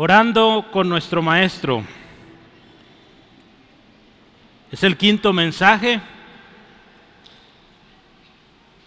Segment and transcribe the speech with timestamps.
[0.00, 1.82] Orando con nuestro Maestro.
[4.70, 6.00] Es el quinto mensaje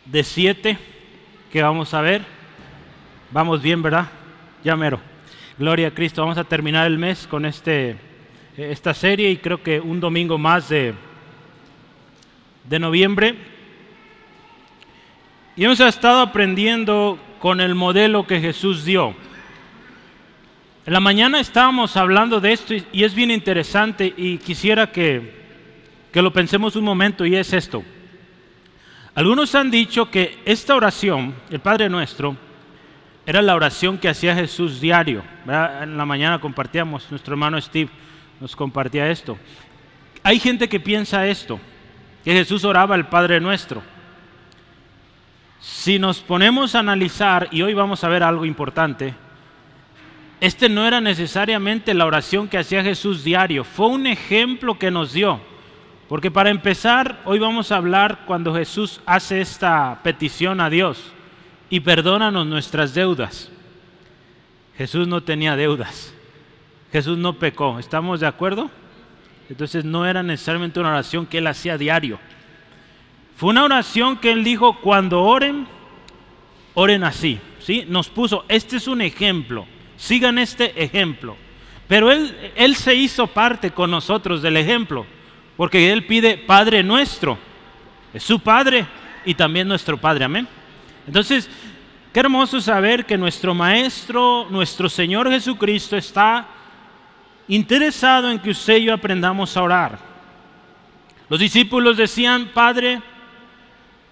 [0.05, 0.77] de siete
[1.51, 2.23] que vamos a ver.
[3.29, 4.07] Vamos bien, ¿verdad?
[4.63, 5.01] Ya mero.
[5.57, 6.21] Gloria a Cristo.
[6.21, 7.97] Vamos a terminar el mes con este,
[8.55, 10.93] esta serie y creo que un domingo más de,
[12.69, 13.35] de noviembre.
[15.57, 19.13] Y hemos estado aprendiendo con el modelo que Jesús dio.
[20.83, 25.31] En la mañana estábamos hablando de esto y es bien interesante y quisiera que,
[26.11, 27.83] que lo pensemos un momento y es esto.
[29.13, 32.35] Algunos han dicho que esta oración, el Padre Nuestro,
[33.27, 35.21] era la oración que hacía Jesús diario.
[35.45, 37.91] En la mañana compartíamos, nuestro hermano Steve
[38.39, 39.37] nos compartía esto.
[40.23, 41.59] Hay gente que piensa esto,
[42.23, 43.83] que Jesús oraba al Padre Nuestro.
[45.59, 49.13] Si nos ponemos a analizar, y hoy vamos a ver algo importante,
[50.41, 55.13] este no era necesariamente la oración que hacía Jesús diario, fue un ejemplo que nos
[55.13, 55.39] dio.
[56.09, 61.13] Porque para empezar, hoy vamos a hablar cuando Jesús hace esta petición a Dios
[61.69, 63.49] y perdónanos nuestras deudas.
[64.77, 66.13] Jesús no tenía deudas.
[66.91, 67.79] Jesús no pecó.
[67.79, 68.69] ¿Estamos de acuerdo?
[69.47, 72.19] Entonces no era necesariamente una oración que él hacía diario.
[73.37, 75.67] Fue una oración que él dijo, cuando oren,
[76.73, 77.39] oren así.
[77.59, 77.85] ¿sí?
[77.87, 79.65] Nos puso, este es un ejemplo,
[80.01, 81.37] sigan este ejemplo.
[81.87, 85.05] Pero él, él se hizo parte con nosotros del ejemplo.
[85.61, 87.37] Porque Él pide Padre nuestro.
[88.11, 88.87] Es su Padre
[89.23, 90.25] y también nuestro Padre.
[90.25, 90.47] Amén.
[91.05, 91.47] Entonces,
[92.11, 96.47] qué hermoso saber que nuestro Maestro, nuestro Señor Jesucristo está
[97.47, 99.99] interesado en que usted y yo aprendamos a orar.
[101.29, 102.99] Los discípulos decían, Padre,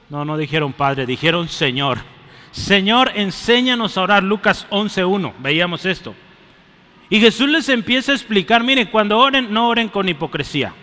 [0.09, 1.97] no, no dijeron Padre, dijeron Señor.
[2.51, 4.23] Señor, enséñanos a orar.
[4.23, 6.15] Lucas 11.1, veíamos esto.
[7.09, 10.73] Y Jesús les empieza a explicar, miren, cuando oren, no oren con hipocresía.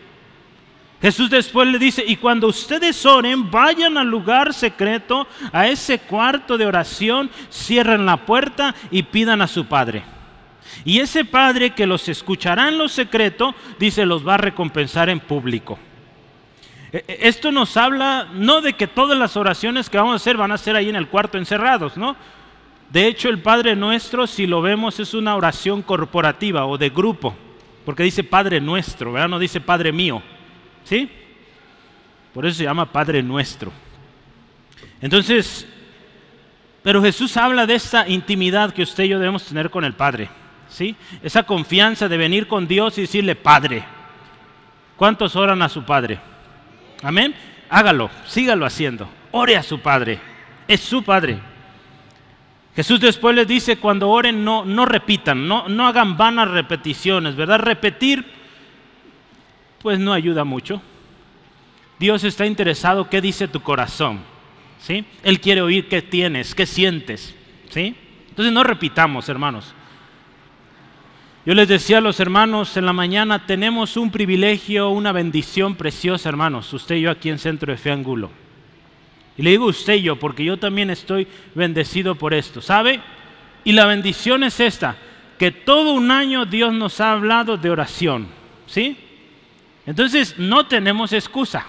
[1.00, 6.56] Jesús después le dice, y cuando ustedes oren, vayan al lugar secreto, a ese cuarto
[6.56, 10.02] de oración, cierren la puerta y pidan a su Padre.
[10.84, 15.20] Y ese Padre que los escuchará en lo secreto, dice, los va a recompensar en
[15.20, 15.78] público.
[16.96, 20.38] E, e, esto nos habla no de que todas las oraciones que vamos a hacer
[20.38, 22.16] van a ser ahí en el cuarto encerrados, ¿no?
[22.88, 27.34] De hecho, el Padre nuestro, si lo vemos, es una oración corporativa o de grupo,
[27.84, 29.28] porque dice Padre nuestro, ¿verdad?
[29.28, 30.22] No dice Padre mío.
[30.84, 31.10] ¿Sí?
[32.32, 33.72] Por eso se llama Padre nuestro.
[35.02, 35.66] Entonces,
[36.82, 40.30] pero Jesús habla de esta intimidad que usted y yo debemos tener con el Padre.
[40.68, 40.96] ¿Sí?
[41.22, 43.84] Esa confianza de venir con Dios y decirle, Padre.
[44.96, 46.18] ¿Cuántos oran a su Padre?
[47.02, 47.34] Amén.
[47.68, 49.08] Hágalo, sígalo haciendo.
[49.32, 50.20] Ore a su Padre.
[50.68, 51.38] Es su Padre.
[52.74, 57.58] Jesús después les dice, cuando oren, no, no repitan, no, no hagan vanas repeticiones, ¿verdad?
[57.58, 58.36] Repetir
[59.86, 60.82] pues no ayuda mucho.
[62.00, 64.18] Dios está interesado qué dice tu corazón.
[64.80, 65.04] ¿sí?
[65.22, 67.36] Él quiere oír qué tienes, qué sientes.
[67.70, 67.94] ¿sí?
[68.28, 69.75] Entonces no repitamos, hermanos.
[71.46, 76.28] Yo les decía a los hermanos en la mañana, tenemos un privilegio, una bendición preciosa,
[76.28, 78.32] hermanos, usted y yo aquí en Centro de Fe Angulo.
[79.36, 83.00] Y le digo usted y yo, porque yo también estoy bendecido por esto, ¿sabe?
[83.62, 84.96] Y la bendición es esta,
[85.38, 88.26] que todo un año Dios nos ha hablado de oración,
[88.66, 88.96] ¿sí?
[89.86, 91.64] Entonces no tenemos excusa.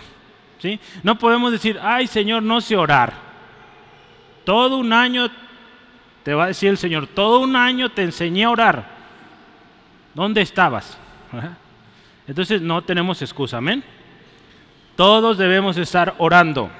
[0.59, 0.79] ¿sí?
[1.03, 3.13] No podemos decir, ay Señor, no sé orar.
[4.43, 5.29] Todo un año,
[6.23, 8.96] te va a decir el Señor, todo un año te enseñé a orar.
[10.17, 10.97] ¿Dónde estabas?
[12.27, 13.83] Entonces no tenemos excusa, amén.
[14.95, 16.71] Todos debemos estar orando.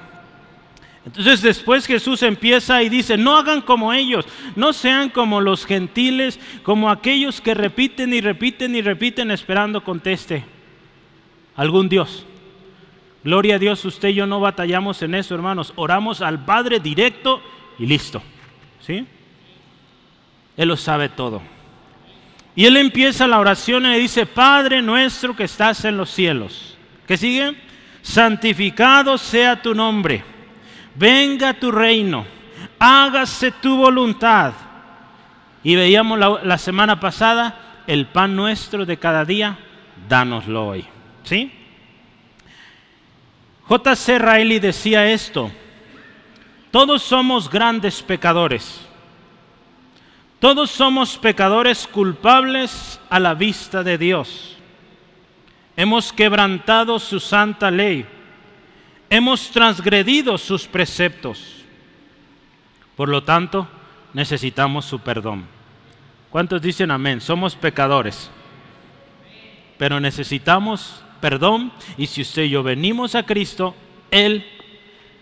[1.06, 6.40] Entonces después Jesús empieza y dice, no hagan como ellos, no sean como los gentiles,
[6.64, 10.44] como aquellos que repiten y repiten y repiten esperando conteste
[11.54, 12.26] algún Dios.
[13.22, 15.72] Gloria a Dios, usted y yo no batallamos en eso, hermanos.
[15.76, 17.40] Oramos al Padre directo
[17.78, 18.20] y listo.
[18.80, 19.06] ¿Sí?
[20.56, 21.40] Él lo sabe todo.
[22.58, 26.76] Y él empieza la oración y le dice, Padre nuestro que estás en los cielos.
[27.06, 27.54] ¿Qué sigue?
[28.02, 30.24] Santificado sea tu nombre.
[30.96, 32.26] Venga tu reino.
[32.76, 34.54] Hágase tu voluntad.
[35.62, 39.56] Y veíamos la, la semana pasada, el pan nuestro de cada día,
[40.08, 40.84] dánoslo hoy.
[41.22, 41.52] ¿Sí?
[43.68, 44.18] J.C.
[44.18, 45.52] Riley decía esto,
[46.72, 48.84] todos somos grandes pecadores,
[50.40, 54.56] todos somos pecadores culpables a la vista de Dios.
[55.76, 58.06] Hemos quebrantado su santa ley,
[59.10, 61.64] hemos transgredido sus preceptos.
[62.96, 63.68] Por lo tanto,
[64.12, 65.46] necesitamos su perdón.
[66.30, 67.20] ¿Cuántos dicen amén?
[67.20, 68.30] Somos pecadores.
[69.76, 73.74] Pero necesitamos perdón y si usted y yo venimos a Cristo,
[74.10, 74.44] Él,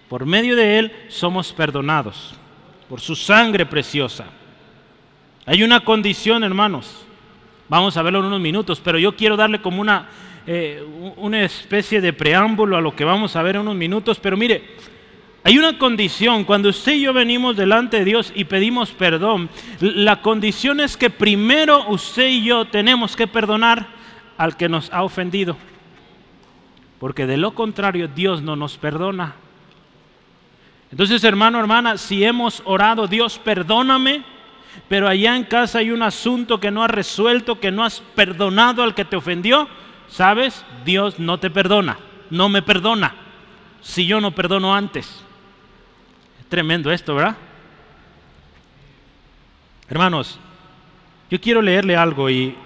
[0.09, 2.35] por medio de Él, somos perdonados
[2.89, 4.27] por su sangre preciosa.
[5.47, 7.07] Hay una condición, hermanos.
[7.69, 10.09] Vamos a verlo en unos minutos, pero yo quiero darle como una,
[10.45, 10.85] eh,
[11.17, 14.19] una especie de preámbulo a lo que vamos a ver en unos minutos.
[14.19, 14.75] Pero mire,
[15.45, 19.49] hay una condición, cuando usted y yo venimos delante de Dios y pedimos perdón,
[19.79, 23.87] la condición es que primero usted y yo tenemos que perdonar
[24.37, 25.57] al que nos ha ofendido.
[26.99, 29.37] Porque de lo contrario Dios no nos perdona.
[30.91, 34.25] Entonces, hermano, hermana, si hemos orado, Dios, perdóname,
[34.89, 38.83] pero allá en casa hay un asunto que no has resuelto, que no has perdonado
[38.83, 39.69] al que te ofendió,
[40.09, 40.65] ¿sabes?
[40.85, 41.99] Dios no te perdona,
[42.31, 43.15] no me perdona,
[43.81, 45.23] si yo no perdono antes.
[46.41, 47.37] Es tremendo esto, ¿verdad?
[49.89, 50.39] Hermanos,
[51.31, 52.57] yo quiero leerle algo y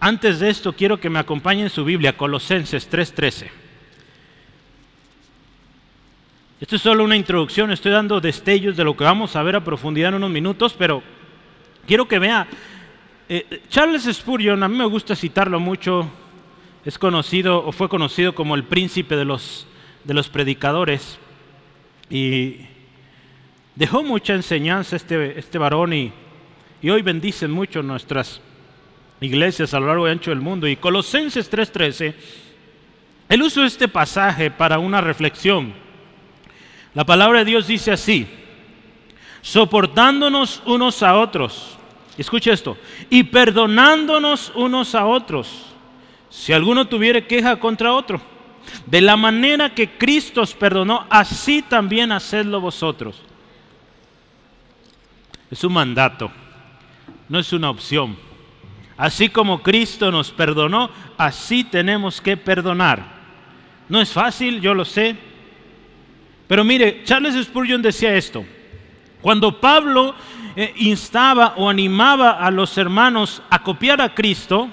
[0.00, 3.63] antes de esto quiero que me acompañen su Biblia, Colosenses 3:13.
[6.64, 9.62] Esto es solo una introducción, estoy dando destellos de lo que vamos a ver a
[9.62, 11.02] profundidad en unos minutos, pero
[11.86, 12.48] quiero que vea,
[13.28, 16.08] eh, Charles Spurgeon, a mí me gusta citarlo mucho,
[16.82, 19.66] es conocido o fue conocido como el príncipe de los,
[20.04, 21.18] de los predicadores
[22.08, 22.60] y
[23.74, 26.12] dejó mucha enseñanza este, este varón y,
[26.80, 28.40] y hoy bendicen mucho nuestras
[29.20, 30.66] iglesias a lo largo y ancho del mundo.
[30.66, 32.14] Y Colosenses 3:13,
[33.28, 35.83] él usó este pasaje para una reflexión.
[36.94, 38.26] La palabra de Dios dice así,
[39.42, 41.76] soportándonos unos a otros,
[42.16, 42.78] escucha esto,
[43.10, 45.66] y perdonándonos unos a otros,
[46.30, 48.20] si alguno tuviera queja contra otro.
[48.86, 53.20] De la manera que Cristo os perdonó, así también hacedlo vosotros.
[55.50, 56.30] Es un mandato,
[57.28, 58.16] no es una opción.
[58.96, 63.04] Así como Cristo nos perdonó, así tenemos que perdonar.
[63.88, 65.16] No es fácil, yo lo sé,
[66.46, 68.44] pero mire, Charles Spurgeon decía esto.
[69.20, 70.14] Cuando Pablo
[70.54, 74.68] eh, instaba o animaba a los hermanos a copiar a Cristo,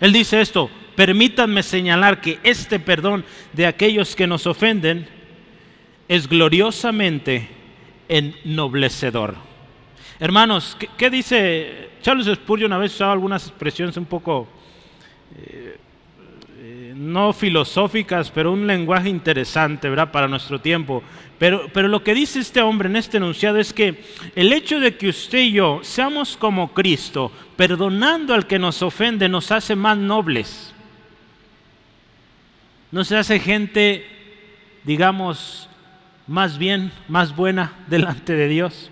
[0.00, 5.06] él dice esto, permítanme señalar que este perdón de aquellos que nos ofenden
[6.08, 7.48] es gloriosamente
[8.08, 9.36] ennoblecedor.
[10.18, 12.72] Hermanos, ¿qué, dice Charles Spurgeon?
[12.72, 14.48] A veces usaba algunas expresiones un poco
[15.36, 15.78] eh,
[16.94, 20.10] no filosóficas, pero un lenguaje interesante, ¿verdad?
[20.10, 21.02] Para nuestro tiempo.
[21.38, 24.02] Pero, pero lo que dice este hombre en este enunciado es que
[24.36, 29.28] el hecho de que usted y yo seamos como Cristo, perdonando al que nos ofende,
[29.28, 30.72] nos hace más nobles.
[32.90, 34.06] Nos hace gente,
[34.84, 35.68] digamos,
[36.26, 38.90] más bien, más buena delante de Dios.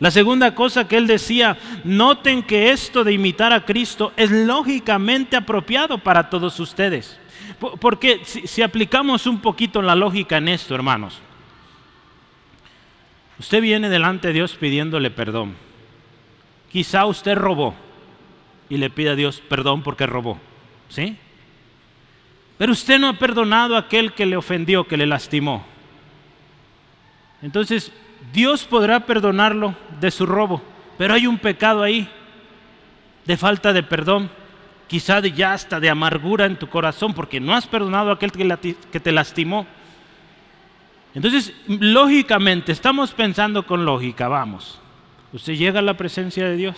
[0.00, 5.36] La segunda cosa que él decía, noten que esto de imitar a Cristo es lógicamente
[5.36, 7.18] apropiado para todos ustedes.
[7.80, 11.18] Porque si, aplicamos un poquito la lógica en esto, hermanos,
[13.40, 15.56] usted viene delante de Dios pidiéndole perdón.
[16.70, 17.74] Quizá usted robó
[18.68, 20.38] y le pide a Dios perdón porque robó,
[20.88, 21.16] ¿sí?
[22.58, 25.64] Pero usted no ha perdonado a aquel que le ofendió, que le lastimó.
[27.42, 27.92] Entonces,
[28.32, 30.62] Dios podrá perdonarlo de su robo,
[30.96, 32.08] pero hay un pecado ahí
[33.24, 34.30] de falta de perdón,
[34.86, 39.00] quizá ya hasta de amargura en tu corazón, porque no has perdonado a aquel que
[39.00, 39.66] te lastimó.
[41.14, 44.80] Entonces, lógicamente, estamos pensando con lógica, vamos.
[45.32, 46.76] Usted llega a la presencia de Dios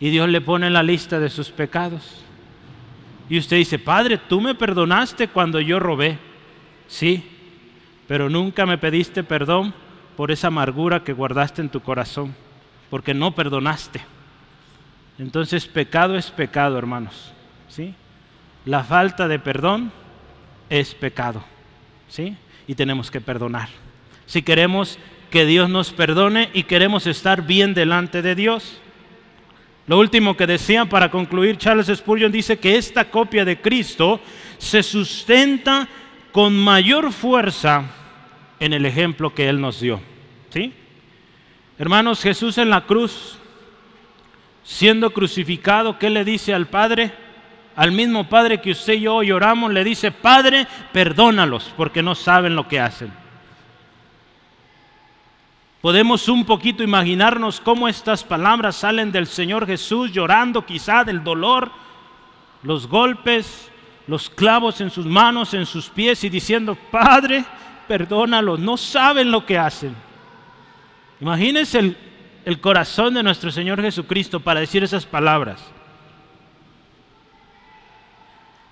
[0.00, 2.24] y Dios le pone la lista de sus pecados.
[3.28, 6.18] Y usted dice, Padre, tú me perdonaste cuando yo robé.
[6.88, 7.33] Sí,
[8.06, 9.74] pero nunca me pediste perdón
[10.16, 12.34] por esa amargura que guardaste en tu corazón,
[12.90, 14.00] porque no perdonaste.
[15.18, 17.32] Entonces pecado es pecado, hermanos.
[17.68, 17.94] ¿sí?
[18.64, 19.92] La falta de perdón
[20.68, 21.44] es pecado.
[22.08, 22.36] ¿sí?
[22.66, 23.68] Y tenemos que perdonar.
[24.26, 24.98] Si queremos
[25.34, 28.78] que Dios nos perdone y queremos estar bien delante de Dios.
[29.88, 34.20] Lo último que decía para concluir, Charles Spurgeon dice que esta copia de Cristo
[34.58, 35.88] se sustenta
[36.34, 37.84] con mayor fuerza
[38.58, 40.00] en el ejemplo que Él nos dio.
[40.50, 40.74] ¿Sí?
[41.78, 43.38] Hermanos, Jesús en la cruz,
[44.64, 47.12] siendo crucificado, ¿qué le dice al Padre?
[47.76, 52.16] Al mismo Padre que usted y yo hoy oramos, le dice, Padre, perdónalos porque no
[52.16, 53.12] saben lo que hacen.
[55.80, 61.70] Podemos un poquito imaginarnos cómo estas palabras salen del Señor Jesús llorando quizá del dolor,
[62.64, 63.70] los golpes,
[64.06, 67.44] los clavos en sus manos, en sus pies y diciendo, Padre,
[67.88, 69.94] perdónalos, no saben lo que hacen.
[71.20, 71.96] Imagínense
[72.44, 75.74] el corazón de nuestro Señor Jesucristo para decir esas palabras.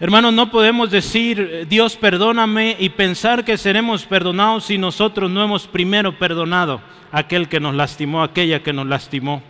[0.03, 5.69] Hermanos, no podemos decir, Dios perdóname y pensar que seremos perdonados si nosotros no hemos
[5.69, 6.81] primero perdonado
[7.13, 9.45] a aquel que nos lastimó, aquella que nos lastimó.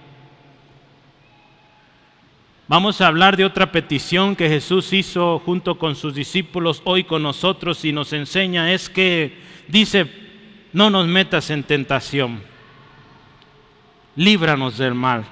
[2.68, 7.22] Vamos a hablar de otra petición que Jesús hizo junto con sus discípulos hoy con
[7.22, 10.06] nosotros y nos enseña, es que dice,
[10.72, 12.40] no nos metas en tentación,
[14.14, 15.24] líbranos del mal.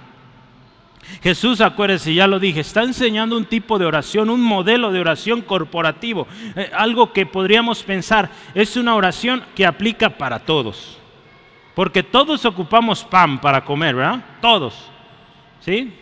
[1.22, 5.40] Jesús, acuérdese, ya lo dije, está enseñando un tipo de oración, un modelo de oración
[5.40, 10.98] corporativo, eh, algo que podríamos pensar, es una oración que aplica para todos,
[11.76, 14.24] porque todos ocupamos pan para comer, ¿verdad?
[14.40, 14.74] Todos,
[15.60, 15.94] ¿sí?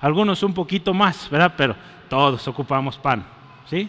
[0.00, 1.54] Algunos un poquito más, ¿verdad?
[1.56, 1.76] Pero
[2.08, 3.24] todos ocupamos pan,
[3.68, 3.88] ¿sí?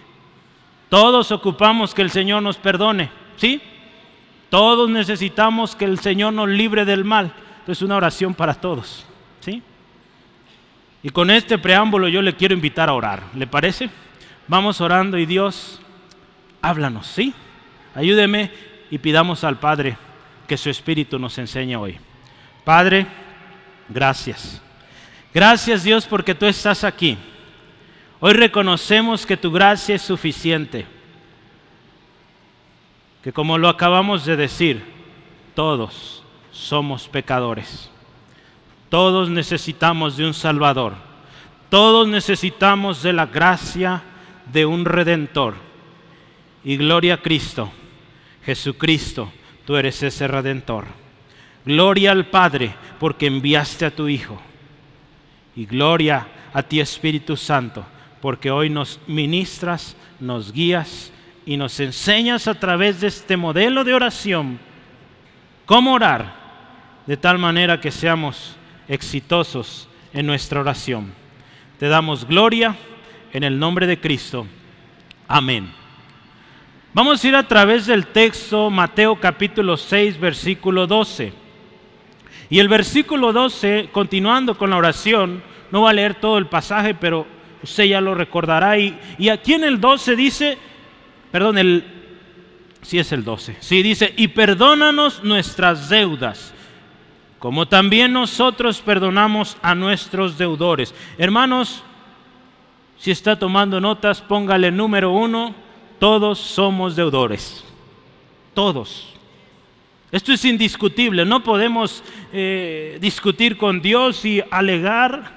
[0.90, 3.62] Todos ocupamos que el Señor nos perdone, ¿sí?
[4.50, 7.34] Todos necesitamos que el Señor nos libre del mal.
[7.68, 9.06] Es una oración para todos,
[9.42, 9.62] ¿sí?
[11.04, 13.90] Y con este preámbulo yo le quiero invitar a orar, ¿le parece?
[14.48, 15.82] Vamos orando y Dios,
[16.62, 17.34] háblanos, ¿sí?
[17.94, 18.52] Ayúdeme
[18.90, 19.98] y pidamos al Padre
[20.48, 21.98] que su Espíritu nos enseñe hoy.
[22.64, 23.06] Padre,
[23.90, 24.62] gracias.
[25.38, 27.16] Gracias Dios porque tú estás aquí.
[28.20, 30.88] Hoy reconocemos que tu gracia es suficiente.
[33.22, 34.84] Que como lo acabamos de decir,
[35.54, 37.92] todos somos pecadores.
[38.90, 40.96] Todos necesitamos de un Salvador.
[41.70, 44.02] Todos necesitamos de la gracia
[44.52, 45.54] de un Redentor.
[46.64, 47.72] Y gloria a Cristo.
[48.44, 49.32] Jesucristo,
[49.68, 50.86] tú eres ese Redentor.
[51.64, 54.42] Gloria al Padre porque enviaste a tu Hijo.
[55.58, 57.84] Y gloria a ti Espíritu Santo
[58.22, 61.12] porque hoy nos ministras, nos guías
[61.46, 64.60] y nos enseñas a través de este modelo de oración
[65.66, 66.34] cómo orar
[67.06, 68.56] de tal manera que seamos
[68.88, 71.14] exitosos en nuestra oración.
[71.80, 72.76] Te damos gloria
[73.34, 74.48] en el nombre de Cristo.
[75.28, 75.72] Amén.
[76.94, 81.47] Vamos a ir a través del texto Mateo capítulo 6 versículo 12.
[82.50, 86.94] Y el versículo 12, continuando con la oración, no va a leer todo el pasaje,
[86.94, 87.28] pero
[87.62, 88.78] usted ya lo recordará.
[88.78, 90.58] Y, aquí en el 12 dice,
[91.32, 91.84] perdón, el,
[92.82, 96.54] si es el 12, sí dice, y perdónanos nuestras deudas
[97.40, 100.94] como también nosotros perdonamos a nuestros deudores.
[101.18, 101.84] Hermanos,
[102.98, 105.54] si está tomando notas, póngale número uno,
[106.00, 107.64] todos somos deudores.
[108.54, 109.14] Todos.
[110.10, 115.36] Esto es indiscutible, no podemos eh, discutir con Dios y alegar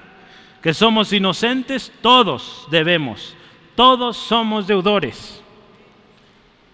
[0.61, 3.35] que somos inocentes, todos debemos,
[3.75, 5.43] todos somos deudores.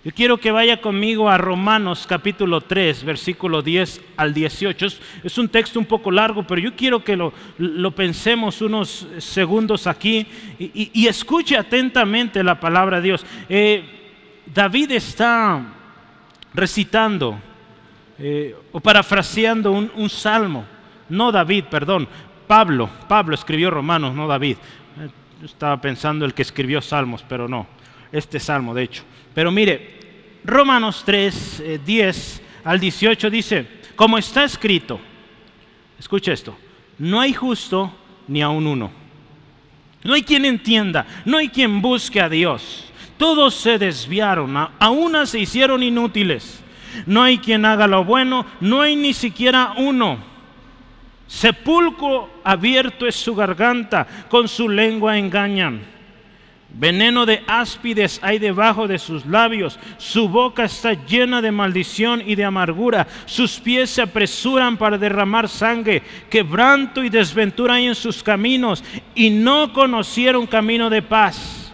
[0.03, 4.85] Yo quiero que vaya conmigo a Romanos capítulo 3, versículo 10 al 18.
[5.23, 10.27] Es, un texto un poco largo, pero yo quiero que lo, pensemos unos segundos aquí
[10.59, 13.25] y, escuche atentamente la palabra de Dios.
[13.49, 13.83] Eh,
[14.45, 15.73] David está
[16.53, 17.41] recitando
[18.19, 20.65] eh, o parafraseando un, salmo.
[21.09, 22.07] No David, perdón.
[22.47, 22.89] Pablo.
[23.07, 24.57] Pablo escribió Romanos, no David.
[24.99, 27.67] Eh, estaba pensando el que escribió salmos, pero no.
[28.11, 29.03] Este salmo, de hecho.
[29.33, 34.99] Pero mire, Romanos 3, 10 eh, al 18 dice, como está escrito,
[35.99, 36.57] escucha esto,
[36.97, 37.93] no hay justo
[38.27, 38.91] ni aun uno.
[40.03, 42.85] No hay quien entienda, no hay quien busque a Dios.
[43.17, 46.63] Todos se desviaron, a unas se hicieron inútiles.
[47.05, 50.17] No hay quien haga lo bueno, no hay ni siquiera uno.
[51.27, 55.97] Sepulcro abierto es su garganta, con su lengua engañan.
[56.69, 59.79] Veneno de áspides hay debajo de sus labios.
[59.97, 63.07] Su boca está llena de maldición y de amargura.
[63.25, 66.03] Sus pies se apresuran para derramar sangre.
[66.29, 68.83] Quebranto y desventura hay en sus caminos.
[69.15, 71.73] Y no conocieron camino de paz.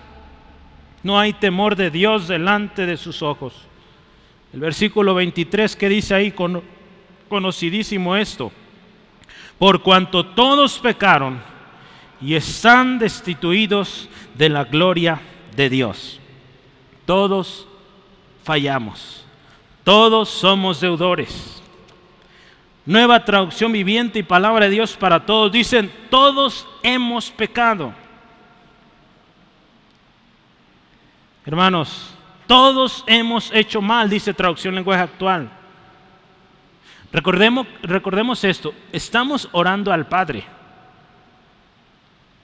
[1.02, 3.68] No hay temor de Dios delante de sus ojos.
[4.54, 6.34] El versículo 23 que dice ahí,
[7.28, 8.52] conocidísimo esto.
[9.58, 11.42] Por cuanto todos pecaron
[12.22, 15.20] y están destituidos de la gloria
[15.56, 16.20] de Dios.
[17.06, 17.68] Todos
[18.44, 19.26] fallamos,
[19.84, 21.62] todos somos deudores.
[22.86, 25.52] Nueva traducción viviente y palabra de Dios para todos.
[25.52, 27.94] Dicen, todos hemos pecado.
[31.46, 32.13] Hermanos,
[32.54, 35.50] todos hemos hecho mal, dice traducción lenguaje actual.
[37.12, 40.44] Recordemos, recordemos esto, estamos orando al Padre.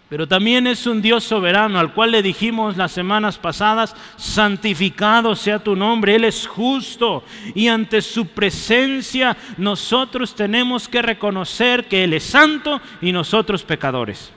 [0.09, 5.59] pero también es un Dios soberano al cual le dijimos las semanas pasadas, santificado sea
[5.59, 7.23] tu nombre, Él es justo
[7.53, 14.31] y ante su presencia nosotros tenemos que reconocer que Él es santo y nosotros pecadores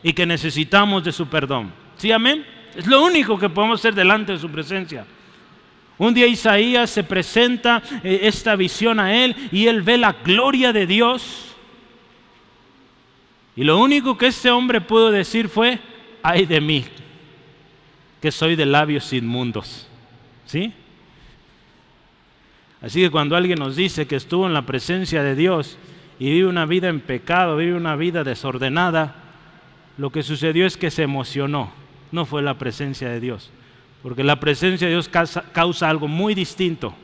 [0.00, 1.72] y que necesitamos de su perdón.
[1.96, 2.57] ¿Sí, amén?
[2.78, 5.04] Es lo único que podemos hacer delante de su presencia.
[5.98, 10.72] Un día Isaías se presenta eh, esta visión a él y él ve la gloria
[10.72, 11.48] de Dios
[13.58, 15.80] y lo único que este hombre pudo decir fue,
[16.22, 16.84] ay de mí,
[18.22, 19.88] que soy de labios inmundos.
[20.46, 20.72] ¿Sí?
[22.80, 25.76] Así que cuando alguien nos dice que estuvo en la presencia de Dios
[26.20, 29.16] y vive una vida en pecado, vive una vida desordenada,
[29.96, 31.72] lo que sucedió es que se emocionó,
[32.12, 33.50] no fue la presencia de Dios.
[34.02, 36.94] Porque la presencia de Dios causa, algo muy distinto.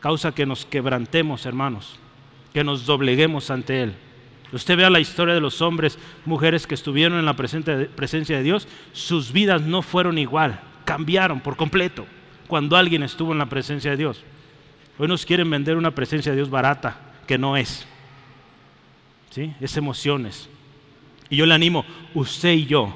[0.00, 1.98] Causa que nos quebrantemos, hermanos,
[2.52, 3.94] que nos dobleguemos ante Él.
[4.52, 8.68] Usted vea la historia de los hombres, mujeres que estuvieron en la presencia de Dios,
[8.92, 12.04] sus vidas no fueron igual, cambiaron por completo
[12.48, 14.22] cuando alguien estuvo en la presencia de Dios.
[14.98, 17.86] Hoy nos quieren vender una presencia de Dios barata, que no es.
[19.30, 19.54] ¿Sí?
[19.58, 20.50] Es emociones.
[21.30, 22.94] Y yo le animo, usted y yo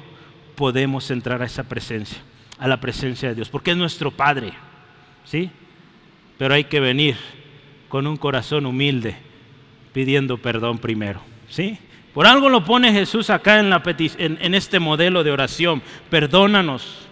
[0.57, 2.17] podemos entrar a esa presencia,
[2.57, 4.51] a la presencia de Dios, porque es nuestro Padre.
[5.23, 5.51] ¿Sí?
[6.37, 7.15] Pero hay que venir
[7.87, 9.15] con un corazón humilde,
[9.93, 11.21] pidiendo perdón primero.
[11.47, 11.77] ¿Sí?
[12.11, 15.83] Por algo lo pone Jesús acá en, la en, este modelo de oración.
[16.09, 17.07] Perdónanos.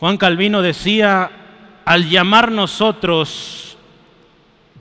[0.00, 1.30] Juan Calvino decía,
[1.84, 3.76] al llamar nosotros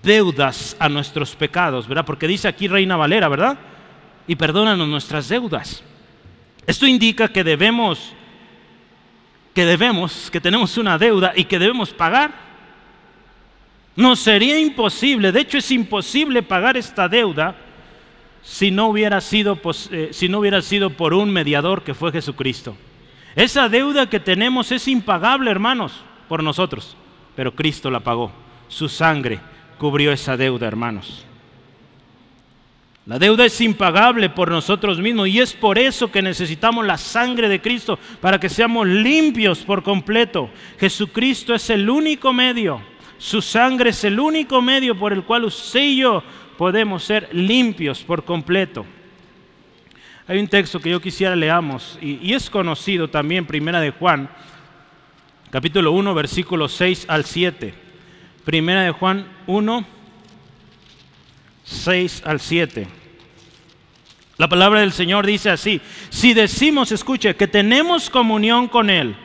[0.02, 2.06] deudas a nuestros pecados, ¿verdad?
[2.06, 3.60] Porque dice aquí Reina Valera, ¿verdad?
[4.32, 5.84] Y perdónanos nuestras deudas.
[6.66, 8.14] Esto indica que debemos,
[9.54, 12.32] que debemos, que tenemos una deuda y que debemos pagar.
[13.94, 17.58] No sería imposible, de hecho es imposible pagar esta deuda
[18.42, 19.60] si no hubiera sido,
[19.92, 22.78] eh, si no hubiera sido por un mediador que fue Jesucristo.
[23.36, 25.92] Esa deuda que tenemos es impagable, hermanos,
[26.30, 26.96] por nosotros,
[27.36, 28.32] pero Cristo la pagó.
[28.70, 29.42] Su sangre
[29.78, 31.26] cubrió esa deuda, hermanos.
[33.06, 37.50] La deuda es impagable por nosotros mismos y es por eso que necesitamos la sangre
[37.50, 40.50] de Cristo para que seamos limpios por completo.
[40.80, 42.82] Jesucristo es el único medio
[43.22, 46.24] su sangre es el único medio por el cual usted y yo
[46.58, 48.84] podemos ser limpios por completo.
[50.26, 54.28] Hay un texto que yo quisiera leamos y, es conocido también, Primera de Juan,
[55.52, 57.76] capítulo 1, versículos 6 al 7.
[58.44, 59.86] Primera de Juan 1,
[61.72, 62.88] 6 al 7.
[64.38, 65.80] La palabra del Señor dice así,
[66.10, 69.16] si decimos, escuche, que tenemos comunión con Él,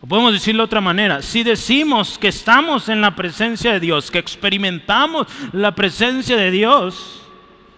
[0.00, 4.10] o podemos decirlo de otra manera, si decimos que estamos en la presencia de Dios,
[4.10, 7.22] que experimentamos la presencia de Dios,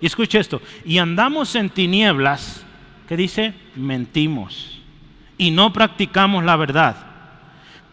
[0.00, 2.64] y escuche esto, y andamos en tinieblas,
[3.06, 3.52] ¿qué dice?
[3.74, 4.74] Mentimos
[5.38, 7.13] y no practicamos la verdad.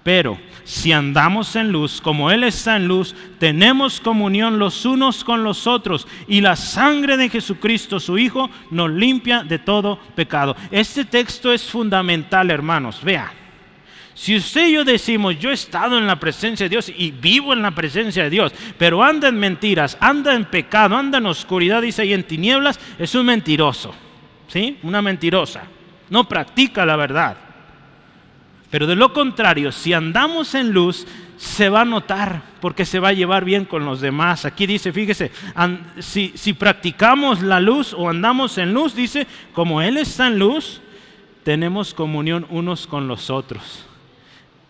[0.03, 5.43] Pero si andamos en luz, como Él está en luz, tenemos comunión los unos con
[5.43, 10.55] los otros y la sangre de Jesucristo, su Hijo, nos limpia de todo pecado.
[10.71, 13.03] Este texto es fundamental, hermanos.
[13.03, 13.31] Vea,
[14.15, 17.53] si usted y yo decimos, yo he estado en la presencia de Dios y vivo
[17.53, 21.81] en la presencia de Dios, pero anda en mentiras, anda en pecado, anda en oscuridad,
[21.81, 23.93] dice, y en tinieblas, es un mentiroso,
[24.47, 24.77] ¿sí?
[24.83, 25.63] Una mentirosa.
[26.09, 27.50] No practica la verdad.
[28.71, 31.05] Pero de lo contrario, si andamos en luz,
[31.37, 34.45] se va a notar porque se va a llevar bien con los demás.
[34.45, 35.29] Aquí dice, fíjese,
[35.99, 40.81] si, practicamos la luz o andamos en luz, dice, como Él está en luz,
[41.43, 43.85] tenemos comunión unos con los otros.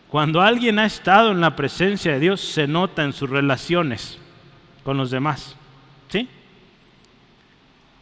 [0.09, 4.17] Cuando alguien ha estado en la presencia de Dios, se nota en sus relaciones
[4.83, 5.55] con los demás.
[6.09, 6.27] ¿Sí?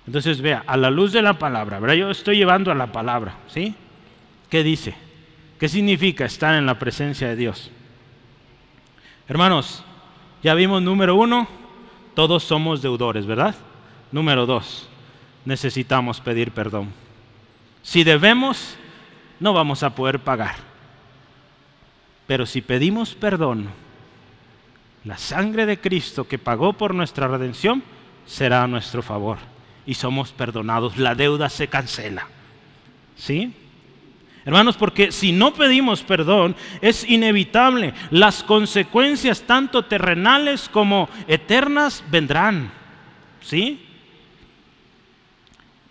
[0.07, 1.95] Entonces vea, a la luz de la palabra, ¿verdad?
[1.95, 3.75] Yo estoy llevando a la palabra, ¿sí?
[4.49, 5.08] ¿Qué dice?
[5.59, 7.69] ¿Qué significa estar en la presencia de Dios?
[9.27, 9.83] Hermanos,
[10.41, 11.47] ya vimos número uno,
[12.15, 13.55] todos somos deudores, ¿verdad?
[14.11, 14.87] Número dos,
[15.43, 16.87] necesitamos pedir perdón.
[17.83, 18.77] Si debemos,
[19.41, 20.55] no vamos a poder pagar.
[22.25, 23.67] Pero si pedimos perdón,
[25.03, 27.83] la sangre de Cristo que pagó por nuestra redención
[28.25, 29.37] será a nuestro favor
[29.85, 30.97] y somos perdonados.
[30.97, 32.27] La deuda se cancela.
[33.17, 33.53] ¿Sí?
[34.49, 37.93] Hermanos, porque si no pedimos perdón, es inevitable.
[38.09, 42.71] Las consecuencias, tanto terrenales como eternas, vendrán.
[43.41, 43.85] ¿Sí?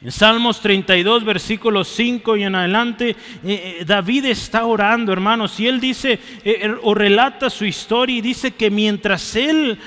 [0.02, 5.68] En Salmos 32, versículos 5 y en adelante, eh, eh, David está orando, hermanos, y
[5.68, 9.78] él dice, eh, o relata su historia y dice que mientras él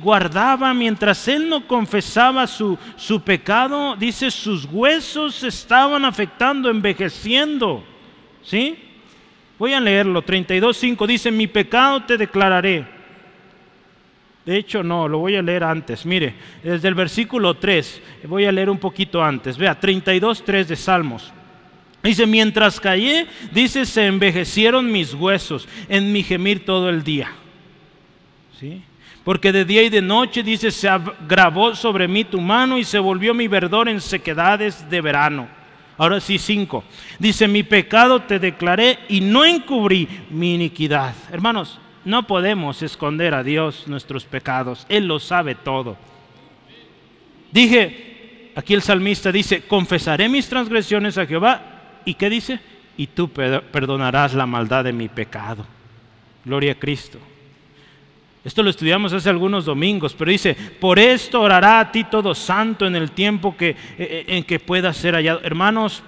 [0.00, 7.84] guardaba, mientras él no confesaba su, su pecado, dice, sus huesos estaban afectando, envejeciendo.
[8.44, 8.76] ¿Sí?
[9.58, 12.94] Voy a leerlo, 32, 5, dice, mi pecado te declararé
[14.44, 16.04] de hecho, no, lo voy a leer antes.
[16.04, 19.56] Mire, desde el versículo 3, voy a leer un poquito antes.
[19.56, 21.32] Vea, 32, 3 de Salmos.
[22.02, 27.32] Dice, mientras callé, dice, se envejecieron mis huesos en mi gemir todo el día.
[28.60, 28.82] ¿Sí?
[29.24, 32.98] Porque de día y de noche, dice, se agravó sobre mí tu mano y se
[32.98, 35.48] volvió mi verdor en sequedades de verano.
[35.96, 36.82] Ahora sí, 5.
[37.18, 41.14] Dice, mi pecado te declaré y no encubrí mi iniquidad.
[41.30, 44.86] Hermanos, no podemos esconder a Dios nuestros pecados.
[44.88, 45.96] Él lo sabe todo.
[47.52, 51.62] Dije, aquí el salmista dice, confesaré mis transgresiones a Jehová.
[52.04, 52.60] ¿Y qué dice?
[52.96, 55.64] Y tú perdonarás la maldad de mi pecado.
[56.44, 57.18] Gloria a Cristo.
[58.44, 62.86] Esto lo estudiamos hace algunos domingos, pero dice, por esto orará a ti todo santo
[62.86, 65.40] en el tiempo que, eh, eh, en que pueda ser hallado.
[65.42, 66.02] Hermanos,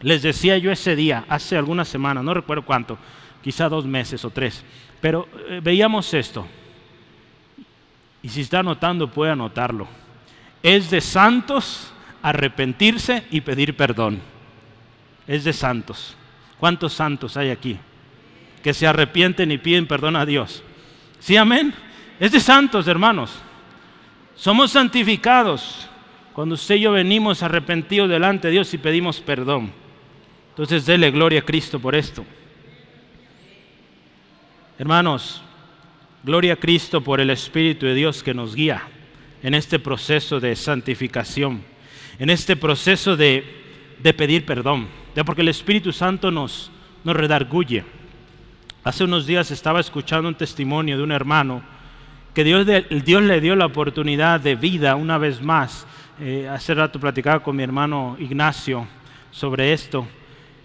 [0.00, 2.96] les decía yo ese día, hace algunas semanas, no recuerdo cuánto,
[3.42, 4.64] quizá dos meses o tres.
[5.02, 6.46] Pero eh, veíamos esto.
[8.22, 9.86] Y si está anotando, puede anotarlo.
[10.62, 11.92] Es de santos
[12.22, 14.20] arrepentirse y pedir perdón.
[15.26, 16.16] Es de santos.
[16.58, 17.78] ¿Cuántos santos hay aquí?
[18.62, 20.62] Que se arrepienten y piden perdón a Dios.
[21.20, 21.72] ¿Sí, amén?
[22.18, 23.30] Es de santos, hermanos.
[24.34, 25.88] Somos santificados
[26.32, 29.70] cuando usted y yo venimos arrepentidos delante de Dios y pedimos perdón.
[30.48, 32.24] Entonces, dele gloria a Cristo por esto.
[34.78, 35.42] Hermanos,
[36.24, 38.82] gloria a Cristo por el Espíritu de Dios que nos guía
[39.42, 41.62] en este proceso de santificación,
[42.18, 43.44] en este proceso de,
[44.16, 46.70] pedir perdón, ya porque el Espíritu Santo nos,
[47.04, 47.84] nos redarguye.
[48.82, 51.62] Hace unos días estaba escuchando un testimonio de un hermano
[52.32, 55.86] que Dios, le dio la oportunidad de vida una vez más.
[56.18, 58.86] Eh, hace rato platicaba con mi hermano Ignacio
[59.30, 60.06] sobre esto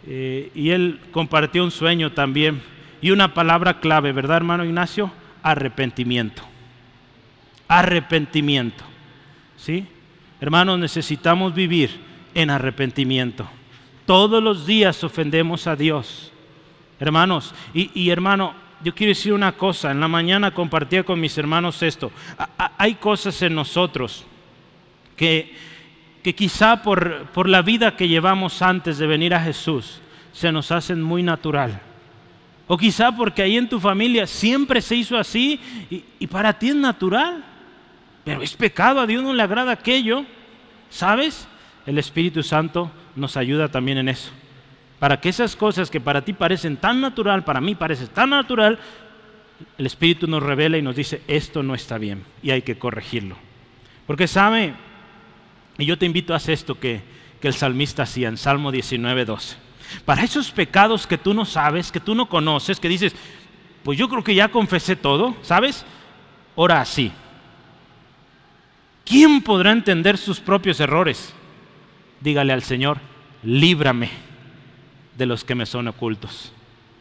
[0.07, 2.61] eh, y él compartió un sueño también
[3.01, 5.11] y una palabra clave, ¿verdad, hermano Ignacio?
[5.43, 6.41] Arrepentimiento.
[7.67, 8.85] Arrepentimiento.
[9.57, 9.85] ¿Sí?
[10.39, 11.89] Hermanos, necesitamos vivir
[12.33, 13.45] en arrepentimiento.
[14.05, 16.31] Todos los días ofendemos a Dios.
[16.99, 18.53] Hermanos, y, hermano,
[18.83, 19.91] yo quiero decir una cosa.
[19.91, 22.11] En la mañana compartía con mis hermanos esto.
[22.77, 24.25] hay cosas en nosotros
[25.15, 25.55] que,
[26.23, 30.01] que quizá por, por la vida que llevamos antes de venir a Jesús
[30.35, 31.81] se nos hacen muy natural.
[32.67, 36.75] O quizá porque ahí en tu familia siempre se hizo así y, para ti es
[36.75, 37.43] natural.
[38.23, 40.25] Pero es pecado, a Dios no le agrada aquello.
[40.89, 41.47] ¿Sabes?
[41.85, 44.31] El Espíritu Santo nos ayuda también en eso.
[45.05, 48.79] Para que esas cosas que para ti parecen tan natural, para mí parecen tan natural,
[49.77, 53.37] el Espíritu nos revela y nos dice, esto no está bien y hay que corregirlo.
[54.07, 54.73] Porque sabe,
[55.77, 57.03] y yo te invito a hacer esto que,
[57.39, 59.57] que el salmista hacía en Salmo 19, 12.
[60.05, 63.15] Para esos pecados que tú no sabes, que tú no conoces, que dices,
[63.83, 65.85] pues yo creo que ya confesé todo, ¿sabes?
[66.55, 67.11] Ora así.
[69.05, 71.31] ¿Quién podrá entender sus propios errores?
[72.21, 72.97] Dígale al Señor,
[73.43, 74.25] líbrame
[75.15, 76.51] de los que me son ocultos.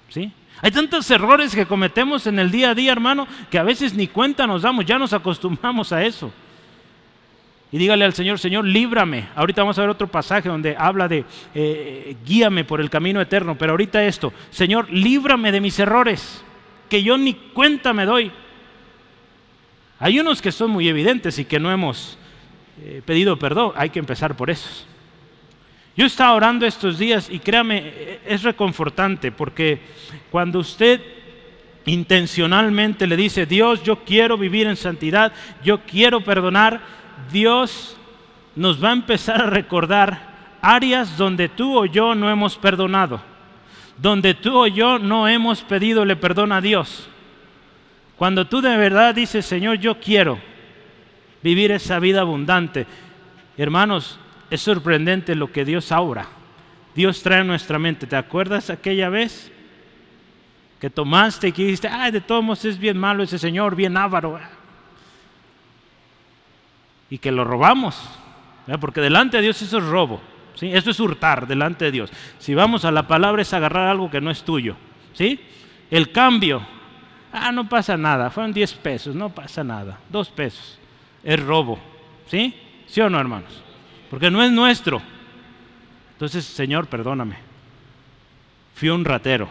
[0.08, 0.32] ¿Sí?
[0.62, 4.06] Hay tantos errores que cometemos en el día a día, hermano, que a veces ni
[4.06, 6.32] cuenta nos damos, ya nos acostumbramos a eso
[7.74, 9.26] y dígale al Señor, Señor, líbrame.
[9.34, 11.24] Ahorita vamos a ver otro pasaje donde habla de
[11.56, 16.44] eh, guíame por el camino eterno, pero ahorita esto, Señor, líbrame de mis errores,
[16.88, 18.30] que yo ni cuenta me doy.
[19.98, 22.16] Hay unos que son muy evidentes y que no hemos
[22.80, 24.86] eh, pedido perdón, hay que empezar por esos.
[25.96, 29.80] Yo estaba orando estos días y créame, es reconfortante porque
[30.30, 31.00] cuando usted
[31.86, 36.80] intencionalmente le dice, Dios, yo quiero vivir en santidad, yo quiero perdonar,
[37.30, 37.96] Dios
[38.56, 43.20] nos va a empezar a recordar áreas donde tú o yo no hemos perdonado,
[43.98, 47.08] donde tú o yo no hemos pedidole perdón a Dios.
[48.16, 50.38] Cuando tú de verdad dices, Señor, yo quiero
[51.42, 52.86] vivir esa vida abundante,
[53.56, 54.18] hermanos,
[54.54, 56.26] es sorprendente lo que Dios ahora,
[56.94, 58.06] Dios trae a nuestra mente.
[58.06, 59.50] ¿Te acuerdas aquella vez
[60.80, 63.96] que tomaste y que dijiste, ay, de todos modos es bien malo ese Señor, bien
[63.96, 64.38] avaro?
[67.10, 67.96] y que lo robamos.
[68.80, 70.20] Porque delante de Dios eso es robo.
[70.54, 70.70] ¿sí?
[70.72, 72.10] Eso es hurtar delante de Dios.
[72.38, 74.76] Si vamos a la palabra es agarrar algo que no es tuyo.
[75.12, 75.38] ¿sí?
[75.90, 76.66] El cambio.
[77.32, 78.30] Ah, no pasa nada.
[78.30, 79.14] Fueron 10 pesos.
[79.14, 80.00] No pasa nada.
[80.08, 80.78] Dos pesos.
[81.22, 81.78] Es robo.
[82.26, 82.54] ¿Sí?
[82.86, 83.63] ¿Sí o no, hermanos?
[84.14, 85.02] Porque no es nuestro.
[86.12, 87.34] Entonces, Señor, perdóname.
[88.76, 89.48] Fui un ratero.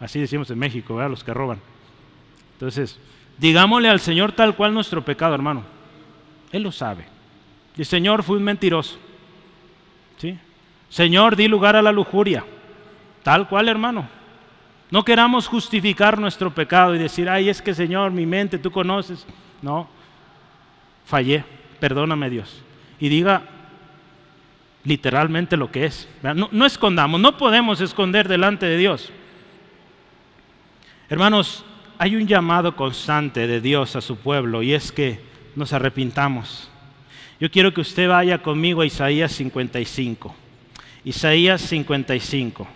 [0.00, 1.10] Así decimos en México, ¿verdad?
[1.10, 1.60] Los que roban.
[2.54, 2.98] Entonces,
[3.36, 5.62] digámosle al Señor tal cual nuestro pecado, hermano.
[6.52, 7.04] Él lo sabe.
[7.76, 8.96] Y Señor, fui un mentiroso.
[10.16, 10.38] ¿Sí?
[10.88, 12.46] Señor, di lugar a la lujuria.
[13.22, 14.08] Tal cual, hermano.
[14.90, 19.26] No queramos justificar nuestro pecado y decir, ay, es que Señor, mi mente, tú conoces.
[19.60, 19.86] No,
[21.04, 21.44] fallé,
[21.78, 22.64] perdóname Dios.
[23.04, 23.42] Y diga
[24.82, 26.08] literalmente lo que es.
[26.22, 29.12] No, escondamos, no podemos esconder delante de Dios.
[31.10, 31.66] Hermanos,
[31.98, 35.20] hay un llamado constante de Dios a su pueblo y es que
[35.54, 36.70] nos arrepintamos.
[37.38, 40.34] Yo quiero que usted vaya conmigo a Isaías 55.
[41.04, 42.66] Isaías 55.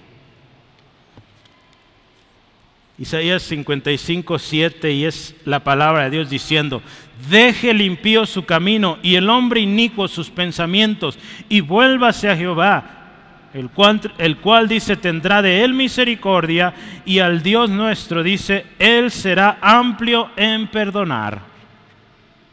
[2.98, 6.82] Isaías 55, 7 y es la palabra de Dios diciendo,
[7.30, 11.16] deje limpio su camino y el hombre inicuo sus pensamientos
[11.48, 17.40] y vuélvase a Jehová, el cual, el cual dice tendrá de él misericordia y al
[17.40, 21.40] Dios nuestro dice, él será amplio en perdonar.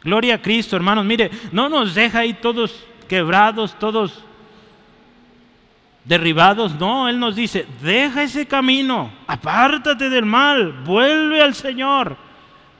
[0.04, 4.24] Gloria a Cristo, hermanos, mire, no nos deja ahí todos quebrados, todos
[6.06, 6.74] derribados.
[6.76, 12.16] No, Él nos dice, deja ese camino, apártate del mal, vuelve al Señor.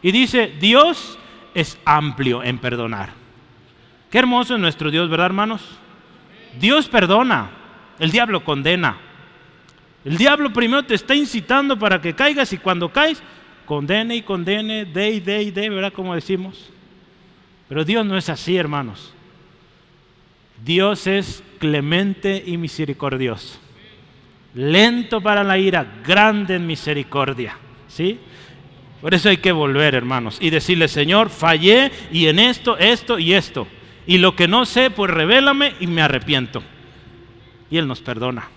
[0.03, 1.19] Y dice, Dios
[1.55, 3.11] es amplio en perdonar.
[4.11, 5.63] Qué hermoso es nuestro Dios, ¿verdad, hermanos?
[6.59, 7.51] Dios perdona,
[7.99, 8.99] el diablo condena.
[10.05, 13.23] El diablo primero te está incitando para que caigas y cuando caes,
[13.65, 15.93] condene y condene, de y de y de, ¿verdad?
[15.93, 16.71] Como decimos.
[17.69, 19.13] Pero Dios no es así, hermanos.
[20.65, 23.59] Dios es clemente y misericordioso.
[24.55, 27.57] Lento para la ira, grande en misericordia.
[27.89, 28.19] ¿Sí?
[29.01, 33.35] Por eso hay que volver, hermanos, y decirle, Señor, fallé y en esto, esto y
[33.35, 33.69] esto.
[34.07, 36.63] Y lo que no sé, pues revélame y me arrepiento.
[37.71, 38.49] Y Él nos perdona.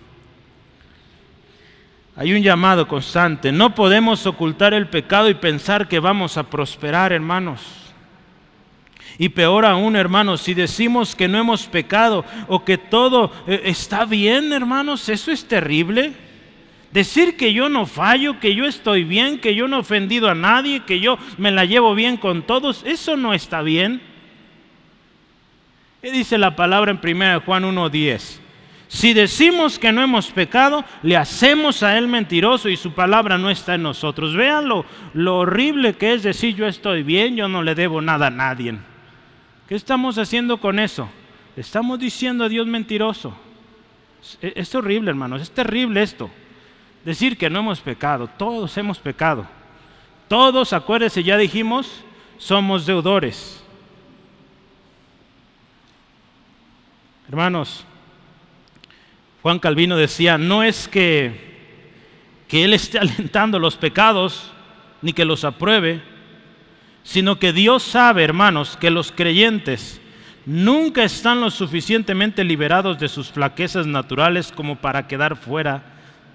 [2.16, 3.52] Hay un llamado constante.
[3.52, 7.89] No podemos ocultar el pecado y pensar que vamos a prosperar, hermanos.
[9.22, 14.06] Y peor aún, hermanos, si decimos que no hemos pecado o que todo eh, está
[14.06, 16.14] bien, hermanos, eso es terrible.
[16.94, 20.36] Decir que yo no fallo, que yo estoy bien, que yo no he ofendido a
[20.36, 24.02] nadie, que yo me la llevo bien con todos, eso no está bien.
[26.02, 28.40] ¿Qué dice la palabra en 1 Juan 1.10?
[28.88, 33.50] Si decimos que no hemos pecado, le hacemos a Él mentiroso y su palabra no
[33.50, 34.34] está en nosotros.
[34.34, 38.28] Vean lo, lo horrible que es decir yo estoy bien, yo no le debo nada
[38.28, 38.76] a nadie.
[39.70, 41.08] ¿Qué estamos haciendo con eso?
[41.56, 43.36] estamos diciendo a Dios mentiroso.
[44.42, 46.28] Es, horrible, hermanos, es terrible esto.
[47.06, 49.46] Decir que no hemos pecado, todos hemos pecado.
[50.28, 52.04] Todos, acuérdense, ya dijimos,
[52.40, 53.64] somos deudores.
[57.28, 57.86] Hermanos,
[59.44, 61.60] Juan Calvino decía, no es que,
[62.48, 64.52] que Él esté alentando los pecados,
[65.04, 66.02] ni que los apruebe,
[67.10, 70.00] sino que Dios sabe, hermanos, que los creyentes
[70.46, 75.82] nunca están lo suficientemente liberados de sus flaquezas naturales como para quedar fuera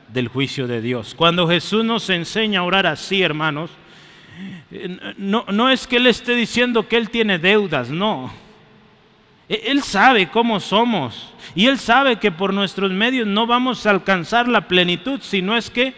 [0.09, 1.15] del juicio de Dios.
[1.15, 3.71] Cuando Jesús nos enseña a orar así, hermanos,
[5.17, 8.33] no, no es que Él esté diciendo que Él tiene deudas, no.
[9.49, 13.91] E, él sabe cómo somos y Él sabe que por nuestros medios no vamos a
[13.91, 15.95] alcanzar la plenitud, sino es que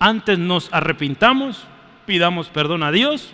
[0.00, 1.68] antes nos arrepintamos,
[2.04, 3.32] pidamos perdón a Dios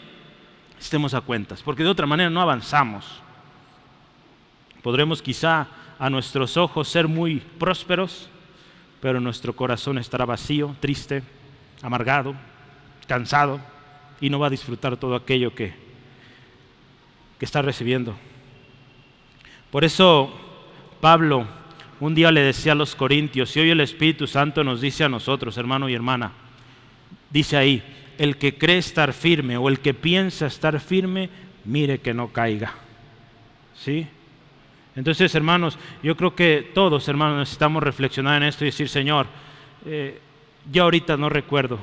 [0.84, 3.20] estemos a cuentas, porque de otra manera no avanzamos.
[4.82, 5.68] Podremos quizá
[5.98, 8.28] a nuestros ojos ser muy prósperos,
[9.00, 11.22] pero nuestro corazón estará vacío, triste,
[11.82, 12.34] amargado,
[13.06, 13.60] cansado,
[14.20, 15.74] y no va a disfrutar todo aquello que,
[17.38, 18.14] que está recibiendo.
[19.70, 20.32] Por eso
[21.00, 21.46] Pablo
[22.00, 25.08] un día le decía a los corintios, y hoy el Espíritu Santo nos dice a
[25.08, 26.32] nosotros, hermano y hermana,
[27.30, 27.80] dice ahí,
[28.22, 31.28] el que cree estar firme o el que piensa estar firme,
[31.64, 32.72] mire que no caiga.
[33.74, 34.06] ¿Sí?
[34.94, 39.26] Entonces, hermanos, yo creo que todos, hermanos, necesitamos reflexionar en esto y decir, Señor,
[39.86, 40.20] eh,
[40.70, 41.80] yo ahorita no recuerdo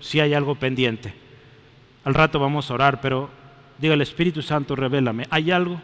[0.00, 1.12] si hay algo pendiente.
[2.06, 3.28] Al rato vamos a orar, pero
[3.76, 5.78] diga el Espíritu Santo, revélame, ¿hay algo?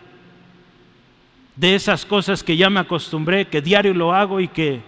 [1.55, 4.81] De esas cosas que ya me acostumbré, que diario lo hago y que,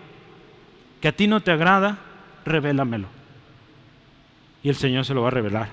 [1.03, 1.99] que a ti no te agrada,
[2.47, 3.20] revélamelo
[4.63, 5.69] y el Señor se lo va a revelar.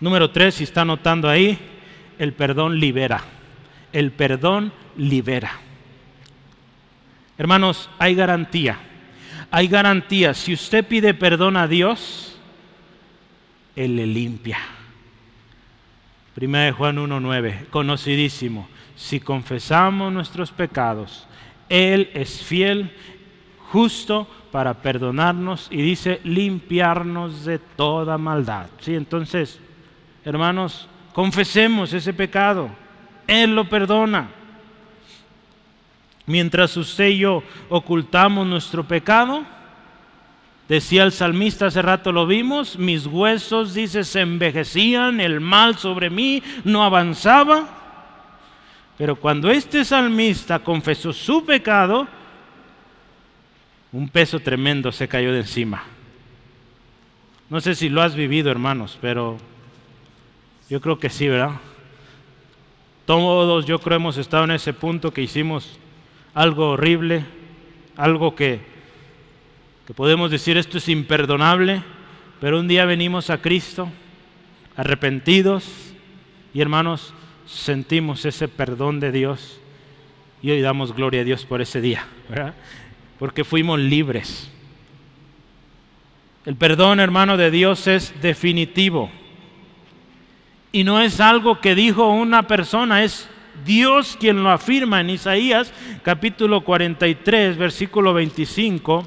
[0.00, 1.58] Número tres, si está anotando ahí,
[2.18, 3.22] el perdón libera.
[3.92, 5.52] El perdón libera.
[7.36, 8.78] Hermanos, hay garantía.
[9.50, 10.32] Hay garantía.
[10.34, 12.38] Si usted pide perdón a Dios,
[13.76, 14.58] Él le limpia.
[16.34, 18.68] Primera de Juan 1.9, conocidísimo.
[18.96, 21.26] Si confesamos nuestros pecados,
[21.68, 22.92] Él es fiel,
[23.70, 28.66] justo para perdonarnos y dice limpiarnos de toda maldad.
[28.80, 28.94] ¿Sí?
[28.94, 29.60] Entonces,
[30.24, 32.68] hermanos, confesemos ese pecado.
[33.26, 34.28] Él lo perdona.
[36.26, 39.44] Mientras usted y yo ocultamos nuestro pecado,
[40.68, 46.10] decía el salmista, hace rato lo vimos, mis huesos, dice, se envejecían, el mal sobre
[46.10, 47.68] mí no avanzaba.
[48.98, 52.06] Pero cuando este salmista confesó su pecado,
[53.92, 55.84] un peso tremendo se cayó de encima.
[57.48, 59.38] No sé si lo has vivido, hermanos, pero
[60.68, 61.56] yo creo que sí, ¿verdad?
[63.04, 65.80] Todos yo creo hemos estado en ese punto que hicimos
[66.32, 67.24] algo horrible,
[67.96, 68.60] algo que,
[69.96, 71.82] podemos decir esto es imperdonable,
[72.40, 73.90] pero un día venimos a Cristo
[74.76, 75.64] arrepentidos
[76.54, 77.12] y hermanos,
[77.46, 79.60] sentimos ese perdón de Dios
[80.40, 82.54] y hoy damos gloria a Dios por ese día, ¿verdad?
[83.20, 84.50] Porque fuimos libres.
[86.46, 89.10] El perdón, hermano, de Dios es definitivo.
[90.72, 93.28] Y no es algo que dijo una persona, es
[93.66, 95.70] Dios quien lo afirma en Isaías
[96.02, 99.04] capítulo 43, versículo 25.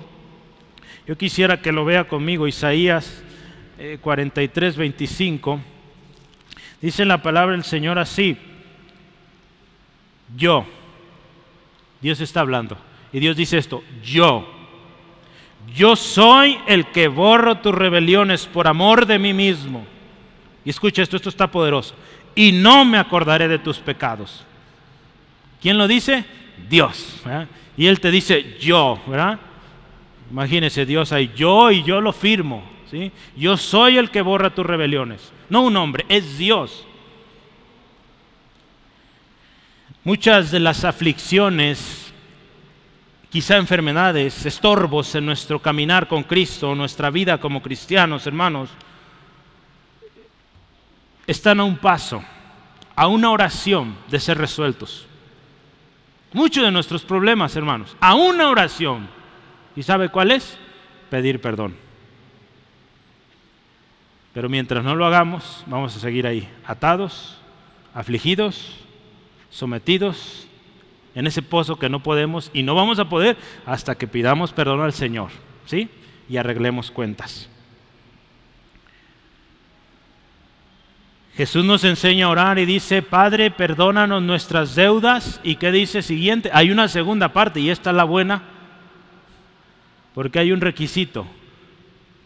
[1.08, 3.23] Yo quisiera que lo vea conmigo, Isaías
[3.99, 5.60] 43, eh, 25.
[6.82, 8.38] Dice la palabra del Señor así,
[10.38, 10.67] yo,
[11.99, 12.78] Dios está hablando,
[13.13, 14.52] y Dios dice esto, yo,
[15.73, 19.86] yo soy el que borro tus rebeliones por amor de mí mismo.
[20.65, 21.93] Y escucha esto, esto está poderoso.
[22.34, 24.43] Y no me acordaré de tus pecados.
[25.62, 26.26] ¿Quién lo dice?
[26.67, 27.21] Dios.
[27.78, 29.39] Y Él te dice yo, ¿verdad?
[30.32, 32.63] Imagínese Dios ahí, yo y yo lo firmo.
[32.89, 33.12] ¿sí?
[33.38, 35.32] Yo soy el que borra tus rebeliones.
[35.49, 36.88] No un hombre, es Dios.
[40.04, 42.03] Muchas de las aflicciones
[43.34, 48.69] quizá enfermedades, estorbos en nuestro caminar con Cristo, nuestra vida como cristianos, hermanos,
[51.26, 52.24] están a un paso,
[52.96, 55.08] a una oración de ser resueltos.
[56.32, 59.10] Muchos de nuestros problemas, hermanos, a una oración.
[59.76, 60.56] ¿Y sabe cuál es?
[61.10, 61.76] Pedir perdón.
[64.36, 67.39] Pero mientras no lo hagamos, vamos a seguir ahí, atados,
[67.96, 68.76] afligidos,
[69.50, 70.48] sometidos
[71.15, 74.82] en ese pozo que no podemos y no vamos a poder hasta que pidamos perdón
[74.82, 75.30] al Señor,
[75.65, 75.89] ¿sí?
[76.30, 77.49] Y arreglemos cuentas.
[81.36, 85.39] Jesús nos enseña a orar y dice, Padre, perdónanos nuestras deudas.
[85.43, 86.52] ¿Y qué dice siguiente?
[86.54, 88.43] Hay una segunda parte y esta es la buena,
[90.13, 91.26] porque hay un requisito,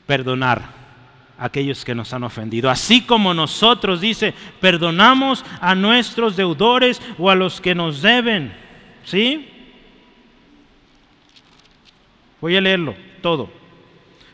[0.06, 0.62] perdonar
[1.38, 2.70] a aquellos que nos han ofendido.
[2.70, 8.67] Así como nosotros, dice, perdonamos a nuestros deudores o a los que nos deben.
[9.08, 9.48] ¿Sí?
[12.42, 13.50] Voy a leerlo todo.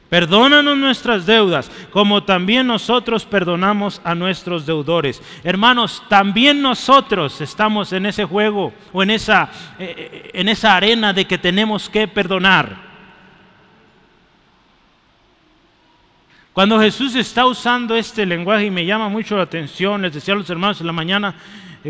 [0.09, 5.21] Perdónanos nuestras deudas, como también nosotros perdonamos a nuestros deudores.
[5.43, 11.13] Hermanos, también nosotros estamos en ese juego o en esa, eh, eh, en esa arena
[11.13, 12.75] de que tenemos que perdonar.
[16.51, 20.37] Cuando Jesús está usando este lenguaje y me llama mucho la atención, les decía a
[20.37, 21.35] los hermanos en la mañana,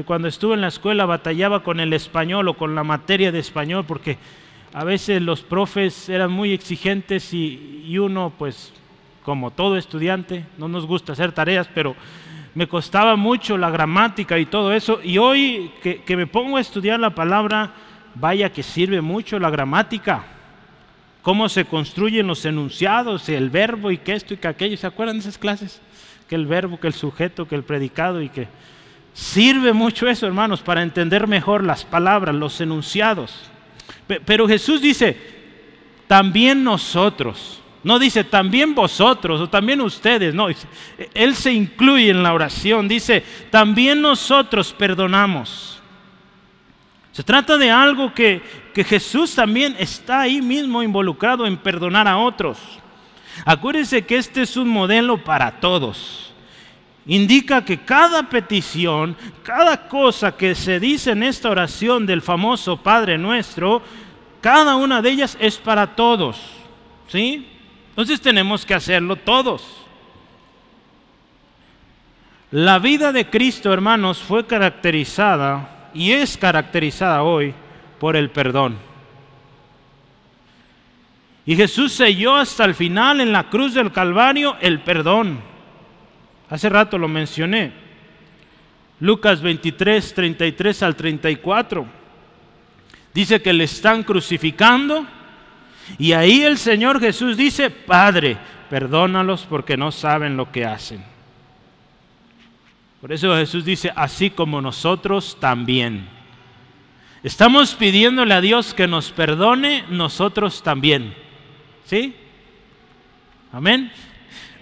[0.02, 3.86] cuando estuve en la escuela batallaba con el español o con la materia de español
[3.88, 4.18] porque
[4.74, 8.74] a veces los profes eran muy exigentes y, uno pues
[9.24, 11.96] como todo estudiante no nos gusta hacer tareas pero
[12.56, 16.62] me costaba mucho la gramática y todo eso y hoy que, que me pongo a
[16.62, 17.74] estudiar la palabra
[18.16, 20.26] vaya que sirve mucho la gramática
[21.24, 24.78] cómo se construyen los enunciados, el verbo y que esto y que aquello.
[24.78, 25.82] ¿Se acuerdan de esas clases?
[26.30, 28.48] Que el verbo, que el sujeto, que el predicado y que
[29.13, 33.32] Sirve mucho eso, hermanos, para entender mejor las palabras, los enunciados.
[34.26, 35.15] Pero Jesús dice,
[36.08, 37.62] también nosotros.
[37.84, 40.47] No dice también vosotros o también ustedes, no,
[41.13, 45.82] Él se incluye en la oración, dice, también nosotros perdonamos.
[47.12, 48.41] Se trata de algo que,
[48.73, 52.58] que Jesús también está ahí mismo involucrado en perdonar a otros.
[53.45, 56.33] Acuérdense que este es un modelo para todos
[57.06, 63.18] indica que cada petición, cada cosa que se dice en esta oración del famoso Padre
[63.18, 63.82] nuestro,
[64.42, 66.39] cada una de ellas es para todos.
[67.08, 67.47] ¿Sí?
[67.89, 69.64] Entonces tenemos que hacerlo todos.
[72.51, 77.54] La vida de Cristo, hermanos, fue caracterizada y es caracterizada hoy
[77.99, 78.78] por el perdón.
[81.45, 85.53] Y Jesús selló hasta el final en la cruz del Calvario el perdón.
[86.54, 87.72] Hace rato lo mencioné.
[88.99, 91.84] Lucas 23, 33 al 34.
[93.12, 95.04] Dice que le están crucificando
[95.97, 98.38] y ahí el Señor Jesús dice, Padre,
[98.70, 101.04] perdónalos porque no saben lo que hacen.
[103.01, 106.08] Por eso Jesús dice, así como nosotros también.
[107.24, 111.16] Estamos pidiéndole a Dios que nos perdone, nosotros también.
[111.86, 112.16] ¿Sí?
[113.51, 113.91] Amén.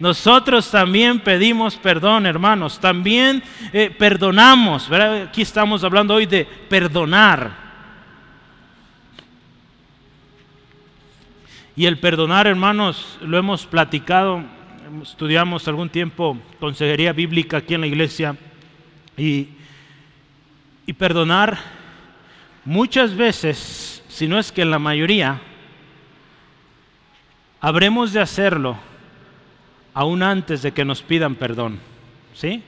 [0.02, 2.80] Nosotros también pedimos perdón, hermanos.
[2.80, 4.92] También eh, perdonamos.
[4.92, 7.56] Aquí estamos hablando hoy de perdonar.
[11.76, 14.44] Y el perdonar, hermanos, lo hemos platicado,
[15.04, 18.36] estudiamos algún tiempo consejería bíblica aquí en la iglesia.
[19.16, 19.50] Y,
[20.88, 21.60] y perdonar
[22.66, 25.40] muchas veces, si no es que en la mayoría,
[27.60, 28.90] habremos de hacerlo
[29.94, 31.80] aún antes de que nos pidan perdón.
[32.34, 32.64] ¿Sí?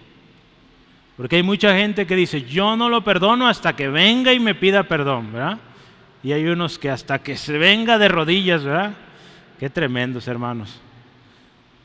[1.18, 4.56] Porque hay mucha gente que dice, yo no lo perdono hasta que venga y me
[4.56, 5.60] pida perdón, ¿verdad?
[6.24, 8.94] Y hay unos que hasta que se venga de rodillas, ¿verdad?
[9.60, 10.80] Qué tremendos, hermanos.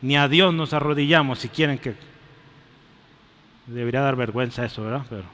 [0.01, 1.95] Ni a Dios nos arrodillamos si quieren que...
[3.67, 5.05] Debería dar vergüenza eso, ¿verdad?
[5.11, 5.25] Pero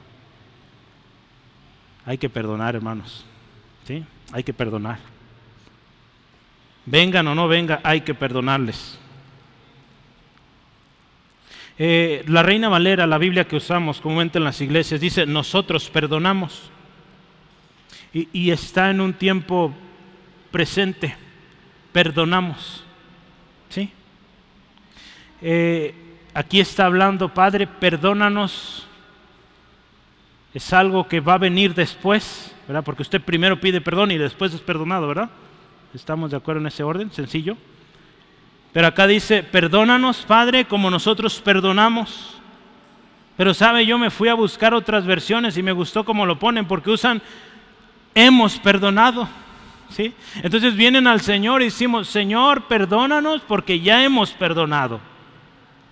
[2.04, 3.24] hay que perdonar, hermanos.
[3.86, 4.04] ¿Sí?
[4.32, 4.98] Hay que perdonar.
[6.86, 8.98] Vengan o no vengan, hay que perdonarles.
[11.76, 16.70] Eh, la Reina Valera, la Biblia que usamos comúnmente en las iglesias, dice, nosotros perdonamos.
[18.12, 19.74] Y, está en un tiempo
[20.52, 21.16] presente,
[21.92, 22.84] perdonamos.
[23.68, 23.90] ¿Sí?
[25.42, 25.92] Eh,
[26.32, 28.86] aquí está hablando, Padre, perdónanos.
[30.54, 32.84] Es algo que va a venir después, ¿verdad?
[32.84, 35.30] Porque usted primero pide perdón y después es perdonado, ¿verdad?
[35.92, 37.10] ¿Estamos de acuerdo en ese orden?
[37.10, 37.56] Sencillo.
[38.74, 42.34] Pero acá dice, perdónanos, Padre, como nosotros perdonamos.
[43.36, 46.66] Pero sabe, yo me fui a buscar otras versiones y me gustó cómo lo ponen,
[46.66, 47.22] porque usan,
[48.16, 49.28] hemos perdonado.
[49.90, 50.12] ¿Sí?
[50.42, 54.98] Entonces vienen al Señor y decimos, Señor, perdónanos porque ya hemos perdonado.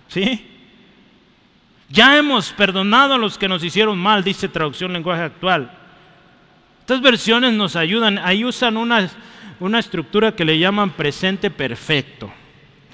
[0.09, 0.45] ¿Sí?
[1.87, 5.71] Ya hemos perdonado a los que nos hicieron mal, dice traducción lenguaje actual.
[6.81, 9.09] Estas versiones nos ayudan, ahí usan una,
[9.61, 12.29] una estructura que le llaman presente perfecto.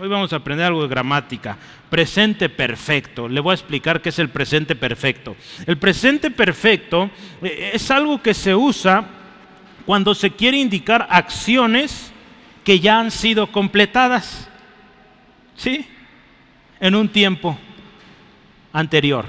[0.02, 1.58] Hoy vamos a aprender algo de gramática.
[1.90, 3.28] Presente perfecto.
[3.28, 5.36] Le voy a explicar qué es el presente perfecto.
[5.66, 7.10] El presente perfecto
[7.42, 9.06] eh, es algo que se usa
[9.86, 12.14] cuando se quiere indicar acciones
[12.64, 14.50] que ya han sido completadas.
[15.58, 15.86] ¿Sí?
[16.80, 17.60] En un tiempo
[18.72, 19.26] anterior.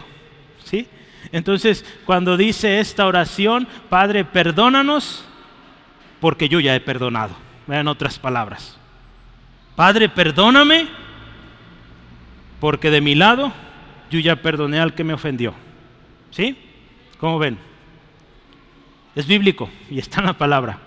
[0.63, 0.87] ¿Sí?
[1.33, 5.25] Entonces, cuando dice esta oración, Padre, perdónanos
[6.21, 7.35] porque yo ya he perdonado.
[7.67, 8.80] En otras palabras.
[9.77, 10.89] Padre, perdóname,
[12.61, 13.53] porque de mi lado
[14.11, 15.55] yo ya perdoné al que me ofendió.
[16.31, 16.57] ¿Sí?
[17.19, 17.59] ¿Cómo ven?
[19.15, 20.79] Es bíblico y está en la palabra.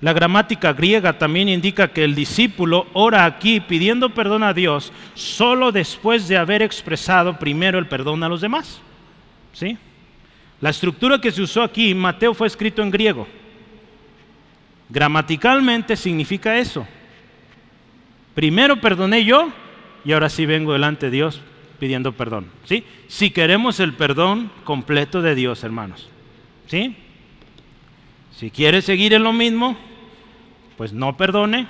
[0.00, 5.72] La gramática griega también indica que el discípulo ora aquí pidiendo perdón a Dios solo
[5.72, 8.80] después de haber expresado primero el perdón a los demás.
[9.52, 9.76] ¿Sí?
[10.60, 13.26] La estructura que se usó aquí, Mateo fue escrito en griego.
[14.88, 16.86] Gramaticalmente significa eso.
[18.34, 19.50] Primero perdoné yo
[20.04, 21.42] y ahora sí vengo delante de Dios
[21.78, 22.46] pidiendo perdón.
[22.64, 22.84] ¿Sí?
[23.06, 26.08] Si queremos el perdón completo de Dios, hermanos.
[26.66, 26.96] ¿Sí?
[28.32, 29.76] Si quiere seguir en lo mismo,
[30.76, 31.66] pues no perdone.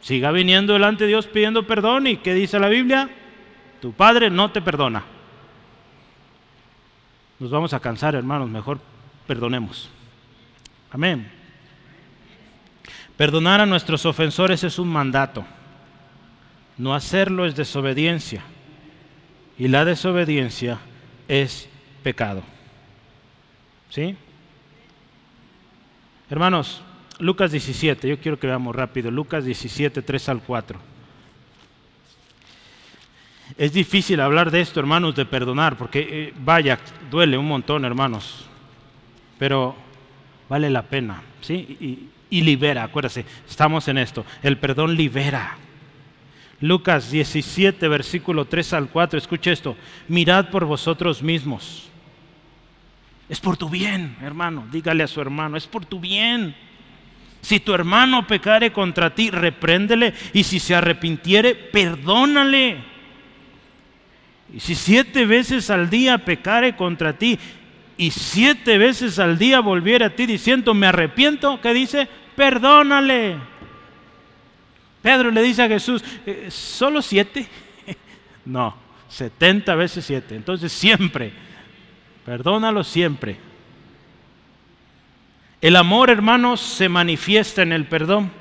[0.00, 2.08] Siga viniendo delante de Dios pidiendo perdón.
[2.08, 3.08] ¿Y qué dice la Biblia?
[3.80, 5.04] Tu Padre no te perdona.
[7.38, 8.48] Nos vamos a cansar, hermanos.
[8.48, 8.80] Mejor
[9.26, 9.88] perdonemos.
[10.90, 11.41] Amén.
[13.16, 15.44] Perdonar a nuestros ofensores es un mandato.
[16.78, 18.42] No hacerlo es desobediencia.
[19.58, 20.78] Y la desobediencia
[21.28, 21.68] es
[22.02, 22.42] pecado.
[23.90, 24.16] ¿Sí?
[26.30, 26.82] Hermanos,
[27.18, 29.10] Lucas 17, yo quiero que veamos rápido.
[29.10, 30.92] Lucas 17, 3 al 4.
[33.58, 36.78] Es difícil hablar de esto, hermanos, de perdonar, porque eh, vaya,
[37.10, 38.46] duele un montón, hermanos.
[39.38, 39.76] Pero
[40.48, 41.54] vale la pena, ¿sí?
[41.54, 42.84] Y, y libera.
[42.84, 44.24] Acuérdate, estamos en esto.
[44.42, 45.58] El perdón libera.
[46.60, 49.18] Lucas 17, versículo 3 al 4.
[49.18, 49.76] Escuche esto.
[50.08, 51.90] Mirad por vosotros mismos.
[53.28, 54.66] Es por tu bien, hermano.
[54.72, 56.56] Dígale a su hermano, es por tu bien.
[57.42, 60.14] Si tu hermano pecare contra ti, repréndele.
[60.32, 62.78] Y si se arrepintiere, perdónale.
[64.54, 67.38] Y si siete veces al día pecare contra ti,
[67.98, 72.08] y siete veces al día volviera a ti diciendo, me arrepiento, ¿qué dice?
[72.42, 73.38] Perdónale.
[75.00, 77.46] Pedro le dice a Jesús, eh, ¿solo siete?
[78.44, 78.74] no,
[79.08, 80.34] 70 veces 7.
[80.34, 81.32] Entonces siempre,
[82.26, 83.36] perdónalo siempre.
[85.60, 88.32] El amor, hermanos, se manifiesta en el perdón.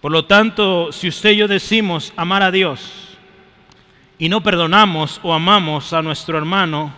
[0.00, 3.18] Por lo tanto, si usted y yo decimos amar a Dios
[4.20, 6.92] y no perdonamos o amamos a nuestro hermano,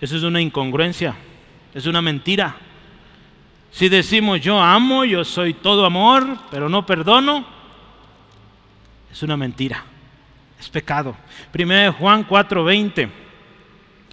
[0.00, 1.14] eso es una incongruencia,
[1.74, 2.56] es una mentira.
[3.76, 7.44] Si decimos yo amo, yo soy todo amor, pero no perdono,
[9.12, 9.84] es una mentira,
[10.58, 11.14] es pecado.
[11.52, 13.10] Primero Juan 4:20,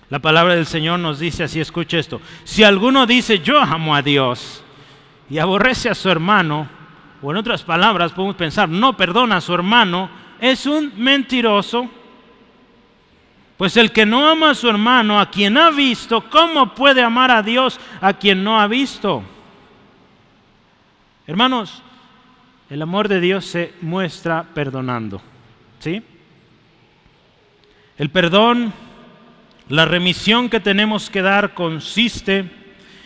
[0.09, 4.01] la palabra del Señor nos dice así, escuche esto, si alguno dice yo amo a
[4.01, 4.61] Dios
[5.29, 6.67] y aborrece a su hermano,
[7.21, 10.09] o en otras palabras podemos pensar, no perdona a su hermano,
[10.41, 11.89] es un mentiroso.
[13.55, 17.31] Pues el que no ama a su hermano, a quien ha visto, ¿cómo puede amar
[17.31, 19.23] a Dios a quien no ha visto?
[21.25, 21.81] Hermanos,
[22.69, 25.21] el amor de Dios se muestra perdonando.
[25.79, 26.03] ¿Sí?
[27.97, 28.73] El perdón,
[29.69, 32.49] la remisión que tenemos que dar consiste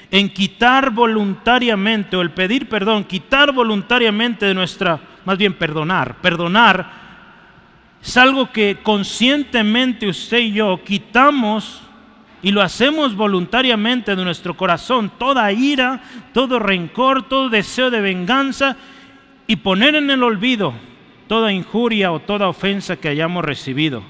[0.10, 6.18] en quitar voluntariamente, o el pedir perdón, quitar voluntariamente de nuestra, más bien perdonar.
[6.22, 6.90] Perdonar
[8.02, 11.84] es algo que conscientemente usted y yo quitamos
[12.42, 16.02] y lo hacemos voluntariamente de nuestro corazón, toda ira,
[16.34, 18.78] todo rencor, todo deseo de venganza
[19.48, 20.74] y poner en el olvido
[21.28, 24.04] toda injuria o toda ofensa que hayamos recibido,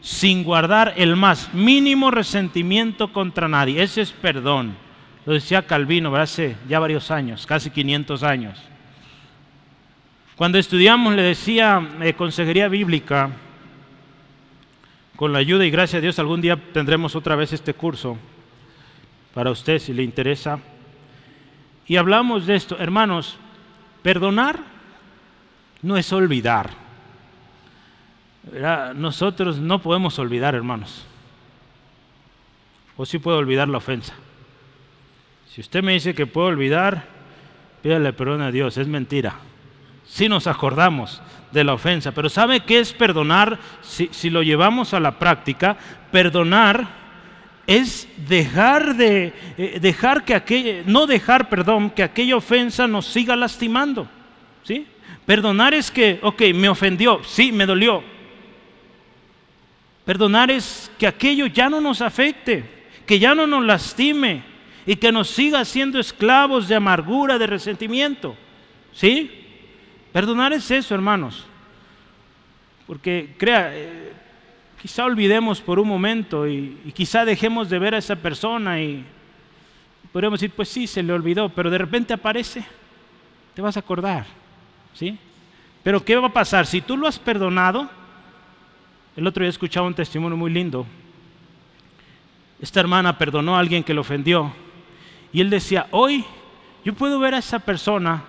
[0.00, 3.82] sin guardar el más mínimo resentimiento contra nadie.
[3.82, 4.76] Ese es perdón.
[5.26, 8.58] Lo decía Calvino hace ya varios años, casi 500 años.
[10.36, 13.30] Cuando estudiamos, le decía eh, consejería bíblica,
[15.20, 18.16] con la ayuda y gracia de Dios algún día tendremos otra vez este curso
[19.34, 20.60] para usted si le interesa.
[21.86, 23.36] Y hablamos de esto, hermanos,
[24.02, 24.60] perdonar
[25.82, 26.70] no es olvidar.
[28.94, 31.04] Nosotros no podemos olvidar, hermanos.
[32.96, 34.14] O sí puedo olvidar la ofensa.
[35.50, 37.04] Si usted me dice que puedo olvidar,
[37.82, 39.34] pídale perdón a Dios, es mentira.
[40.06, 41.20] Si nos acordamos,
[41.52, 42.12] de la ofensa.
[42.12, 43.58] Pero ¿sabe qué es perdonar?
[43.82, 45.76] Si, lo llevamos a la práctica,
[46.10, 47.00] perdonar
[47.66, 53.36] es dejar de eh, dejar que aquella, no dejar, perdón, que aquella ofensa nos siga
[53.36, 54.08] lastimando.
[54.62, 54.86] ¿Sí?
[55.26, 58.02] Perdonar es que, ok, me ofendió, sí, me dolió.
[60.04, 62.64] Perdonar es que aquello ya no nos afecte,
[63.06, 64.42] que ya no nos lastime
[64.86, 68.34] y que nos siga siendo esclavos de amargura, de resentimiento.
[68.92, 69.39] ¿Sí?
[70.12, 71.46] Perdonar es eso, hermanos.
[72.86, 74.12] Porque crea, eh,
[74.80, 79.04] quizá olvidemos por un momento y, quizá dejemos de ver a esa persona y
[80.12, 82.64] podríamos decir, pues sí, se le olvidó, pero de repente aparece,
[83.54, 84.26] te vas a acordar.
[84.92, 85.16] ¿Sí?
[85.84, 86.66] Pero ¿qué va a pasar?
[86.66, 87.88] Si tú lo has perdonado,
[89.16, 90.84] el otro día escuchaba un testimonio muy lindo.
[92.60, 94.52] Esta hermana perdonó a alguien que le ofendió
[95.32, 96.24] y él decía, hoy
[96.84, 98.24] yo puedo ver a esa persona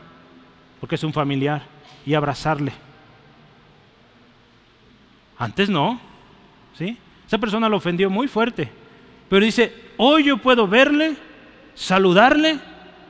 [0.81, 1.61] porque es un familiar,
[2.05, 2.73] y abrazarle.
[5.37, 5.99] Antes no,
[6.73, 6.97] ¿sí?
[7.25, 8.69] Esa persona lo ofendió muy fuerte,
[9.29, 11.15] pero dice, hoy yo puedo verle,
[11.75, 12.59] saludarle,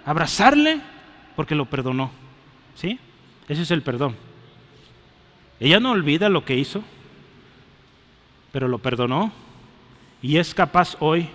[0.06, 0.80] abrazarle,
[1.36, 2.12] porque lo perdonó,
[2.76, 3.00] ¿sí?
[3.48, 4.16] Ese es el perdón.
[5.60, 6.84] Ella no olvida lo que hizo,
[8.52, 9.32] pero lo perdonó
[10.22, 11.30] y es capaz hoy,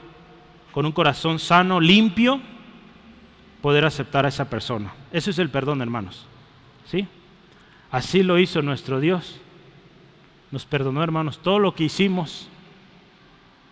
[0.73, 2.41] con un corazón sano, limpio,
[3.67, 4.95] poder aceptar a esa persona.
[5.11, 6.25] Eso es el perdón, hermanos.
[6.89, 7.09] ¿Sí?
[7.91, 9.41] Así lo hizo nuestro Dios.
[10.53, 12.47] Nos perdonó, hermanos, todo lo que hicimos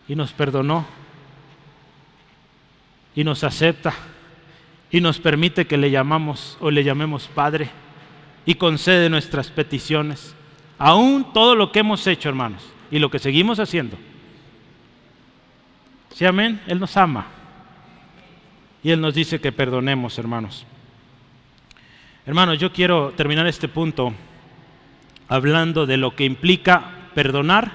[0.09, 0.84] y nos perdonó
[3.14, 3.95] y nos acepta
[4.90, 7.70] y nos permite que le llamamos o le llamemos Padre
[8.45, 10.34] y concede nuestras peticiones.
[10.76, 13.97] Aún todo lo que hemos hecho, hermanos, y lo que seguimos haciendo.
[16.12, 16.61] Sí, amén.
[16.66, 17.43] Él nos ama.
[18.85, 20.66] Y Él nos dice que perdonemos, hermanos.
[22.26, 24.12] Hermanos, yo quiero terminar este punto
[25.26, 27.72] hablando de lo que implica perdonar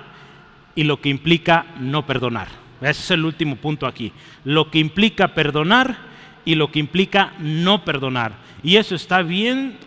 [0.76, 2.48] y lo que implica no perdonar.
[2.80, 4.14] Ese es el último punto aquí.
[4.44, 5.98] Lo que implica perdonar
[6.46, 8.34] y lo que implica no perdonar.
[8.62, 9.78] Y eso está bien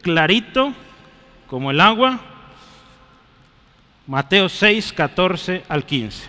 [0.00, 0.72] clarito
[1.48, 2.20] como el agua.
[4.06, 6.28] Mateo 6, 14 al 15.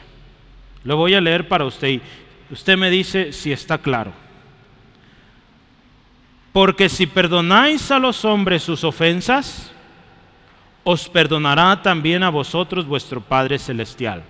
[0.86, 2.02] Lo voy a leer para usted.
[2.50, 4.22] Usted me dice si está claro.
[6.54, 9.72] Porque si perdonáis a los hombres sus ofensas,
[10.84, 14.24] os perdonará también a vosotros vuestro Padre Celestial.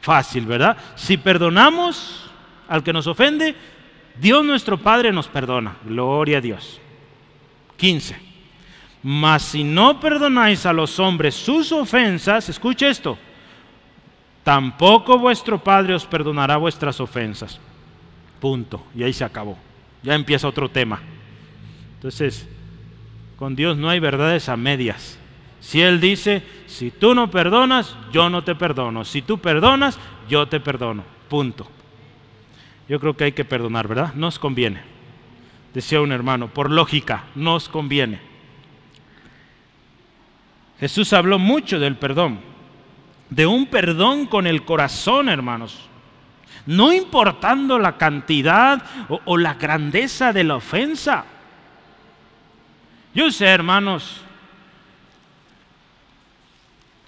[0.00, 0.76] Fácil, ¿verdad?
[0.94, 2.30] Si perdonamos
[2.68, 3.56] al que nos ofende,
[4.20, 5.76] Dios nuestro Padre nos perdona.
[5.84, 6.80] Gloria a Dios.
[7.76, 8.16] 15.
[9.02, 13.18] Mas si no perdonáis a los hombres sus ofensas, escuche esto,
[14.44, 17.58] tampoco vuestro Padre os perdonará vuestras ofensas.
[18.38, 18.86] Punto.
[18.94, 19.58] Y ahí se acabó.
[20.04, 21.00] Ya empieza otro tema.
[22.02, 22.48] Entonces,
[23.36, 25.20] con Dios no hay verdades a medias.
[25.60, 29.04] Si Él dice, si tú no perdonas, yo no te perdono.
[29.04, 31.04] Si tú perdonas, yo te perdono.
[31.28, 31.68] Punto.
[32.88, 34.14] Yo creo que hay que perdonar, ¿verdad?
[34.14, 34.80] Nos conviene.
[35.72, 38.18] Decía un hermano, por lógica, nos conviene.
[40.80, 42.40] Jesús habló mucho del perdón,
[43.30, 45.88] de un perdón con el corazón, hermanos.
[46.66, 48.82] No importando la cantidad
[49.24, 51.26] o, la grandeza de la ofensa.
[53.14, 54.22] Yo sé, hermanos,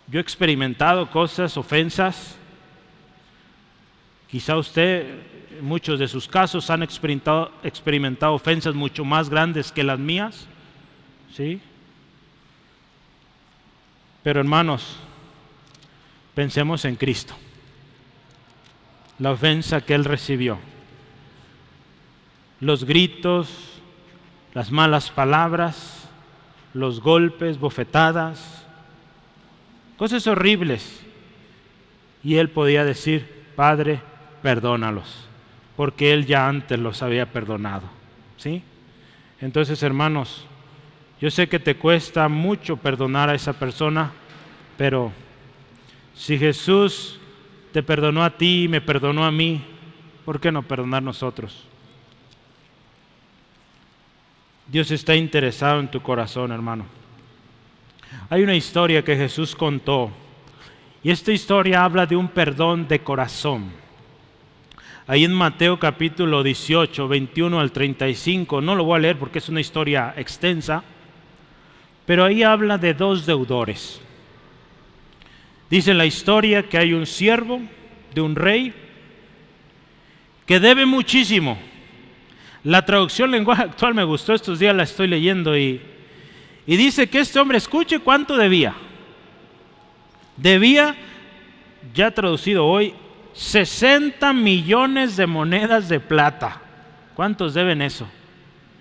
[0.07, 2.37] yo he experimentado cosas, ofensas.
[4.29, 5.19] Quizá usted,
[5.59, 10.47] en muchos de sus casos, han experimentado, experimentado ofensas mucho más grandes que las mías.
[11.33, 11.61] ¿Sí?
[14.23, 14.97] Pero hermanos,
[16.35, 17.35] pensemos en Cristo.
[19.19, 20.59] La ofensa que Él recibió.
[22.61, 23.74] Los gritos,
[24.55, 26.09] las malas palabras,
[26.73, 28.65] los golpes, bofetadas,
[29.97, 31.05] cosas horribles.
[32.23, 34.01] Y Él podía decir, Padre,
[34.43, 35.27] perdónalos,
[35.77, 37.83] porque Él ya antes los había perdonado.
[38.37, 38.63] ¿Sí?
[39.41, 40.47] Entonces, hermanos,
[41.21, 44.13] yo sé que te cuesta mucho perdonar a esa persona,
[44.77, 45.13] pero
[46.15, 47.19] si Jesús
[47.73, 49.63] te perdonó a ti y me perdonó a mí,
[50.25, 51.67] ¿por qué no perdonar nosotros?
[54.67, 56.87] Dios está interesado en tu corazón, hermano.
[58.31, 60.11] Hay una historia que Jesús contó
[61.03, 63.71] y esta historia habla de un perdón de corazón.
[65.07, 69.51] Ahí en Mateo capítulo 18, 21 al 35, no lo voy a leer porque es
[69.51, 70.83] una historia extensa,
[72.07, 74.01] pero ahí habla de dos deudores.
[75.69, 77.61] Dice la historia que hay un siervo
[78.15, 78.73] de un rey
[80.47, 81.59] que debe muchísimo.
[82.65, 85.81] La traducción lenguaje actual me gustó, estos días la estoy leyendo y,
[86.67, 88.75] y dice que este hombre escuche cuánto debía.
[90.37, 90.97] Debía,
[91.95, 92.95] ya traducido hoy,
[93.35, 96.61] 60 millones de monedas de plata.
[97.15, 98.09] ¿Cuántos deben eso?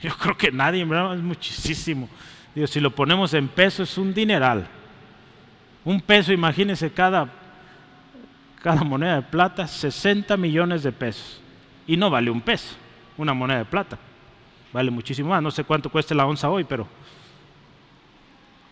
[0.01, 1.15] Yo creo que nadie, ¿verdad?
[1.15, 2.09] es muchísimo.
[2.55, 4.67] Dios, si lo ponemos en peso es un dineral.
[5.83, 7.29] Un peso, imagínense cada,
[8.61, 11.41] cada moneda de plata, 60 millones de pesos.
[11.85, 12.75] Y no vale un peso,
[13.17, 13.97] una moneda de plata.
[14.71, 15.41] Vale muchísimo más.
[15.41, 16.87] No sé cuánto cuesta la onza hoy, pero...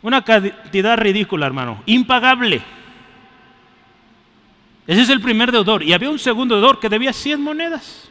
[0.01, 1.83] Una cantidad ridícula, hermano.
[1.85, 2.61] Impagable.
[4.87, 5.83] Ese es el primer deudor.
[5.83, 8.09] Y había un segundo deudor que debía 100 monedas.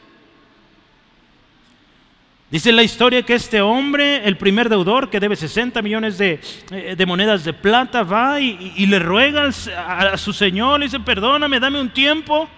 [2.50, 6.40] Dice la historia que este hombre, el primer deudor, que debe 60 millones de,
[6.72, 11.80] eh, monedas de plata, va y, le ruega a, su señor, le dice, perdóname, dame
[11.80, 12.48] un tiempo.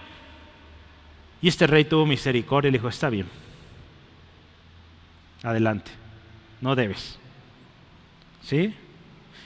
[1.42, 3.26] Y este rey tuvo misericordia y le dijo, está bien,
[5.42, 5.90] adelante,
[6.60, 7.18] no debes.
[8.42, 8.74] ¿Sí?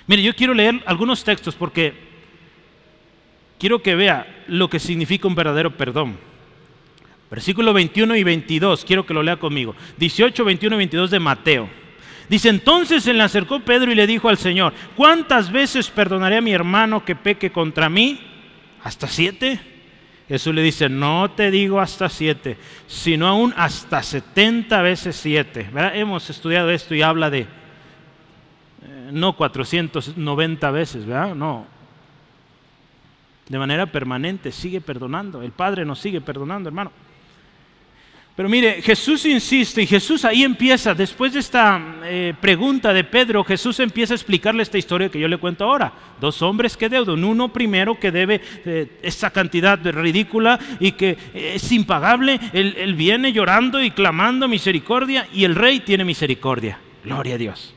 [0.06, 1.94] Mire, yo quiero leer algunos textos porque
[3.58, 6.16] quiero que vea lo que significa un verdadero perdón.
[7.30, 9.74] Versículo 21 y 22, quiero que lo lea conmigo.
[9.98, 11.68] 18, 21 y 22 de Mateo.
[12.28, 16.40] Dice, entonces se le acercó Pedro y le dijo al Señor, ¿cuántas veces perdonaré a
[16.40, 18.20] mi hermano que peque contra mí?
[18.82, 19.60] ¿Hasta siete?
[20.28, 22.56] Jesús le dice, no te digo hasta siete,
[22.88, 25.70] sino aún hasta setenta veces siete.
[25.94, 27.46] Hemos estudiado esto y habla de eh,
[29.12, 31.34] no 490 veces, ¿verdad?
[31.34, 31.66] No.
[33.48, 35.42] De manera permanente sigue perdonando.
[35.42, 36.90] El Padre nos sigue perdonando, hermano.
[38.36, 43.42] Pero mire, Jesús insiste y Jesús ahí empieza, después de esta eh, pregunta de Pedro,
[43.42, 45.90] Jesús empieza a explicarle esta historia que yo le cuento ahora.
[46.20, 51.72] Dos hombres que deudan, uno primero que debe eh, esa cantidad ridícula y que es
[51.72, 56.78] impagable, él viene llorando y clamando misericordia y el rey tiene misericordia.
[57.04, 57.72] Gloria a Dios.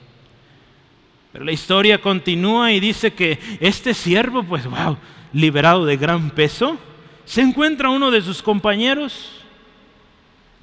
[1.32, 4.98] Pero la historia continúa y dice que este siervo, pues wow,
[5.32, 6.78] liberado de gran peso,
[7.24, 9.39] se encuentra uno de sus compañeros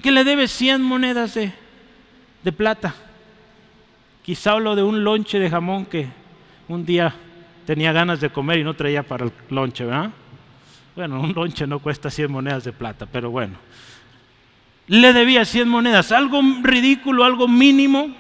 [0.03, 1.53] que le debe 100 monedas de,
[2.43, 2.95] de plata.
[4.23, 6.09] Quizá hablo de un lonche de jamón que
[6.69, 7.15] un día
[7.65, 10.11] tenía ganas de comer y no traía para el lonche, ¿verdad?
[10.95, 13.57] Bueno, un lonche no cuesta 100 monedas de plata, pero bueno.
[14.87, 18.15] Le debía 100 monedas, algo ridículo, algo mínimo.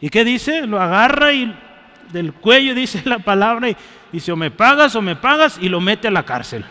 [0.00, 0.66] ¿Y qué dice?
[0.66, 1.54] Lo agarra y
[2.12, 3.76] del cuello dice la palabra y
[4.12, 6.64] dice o me pagas o me pagas y lo mete a la cárcel.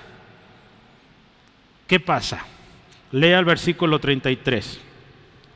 [1.87, 2.45] ¿Qué pasa?
[3.15, 4.81] Lea el versículo 33.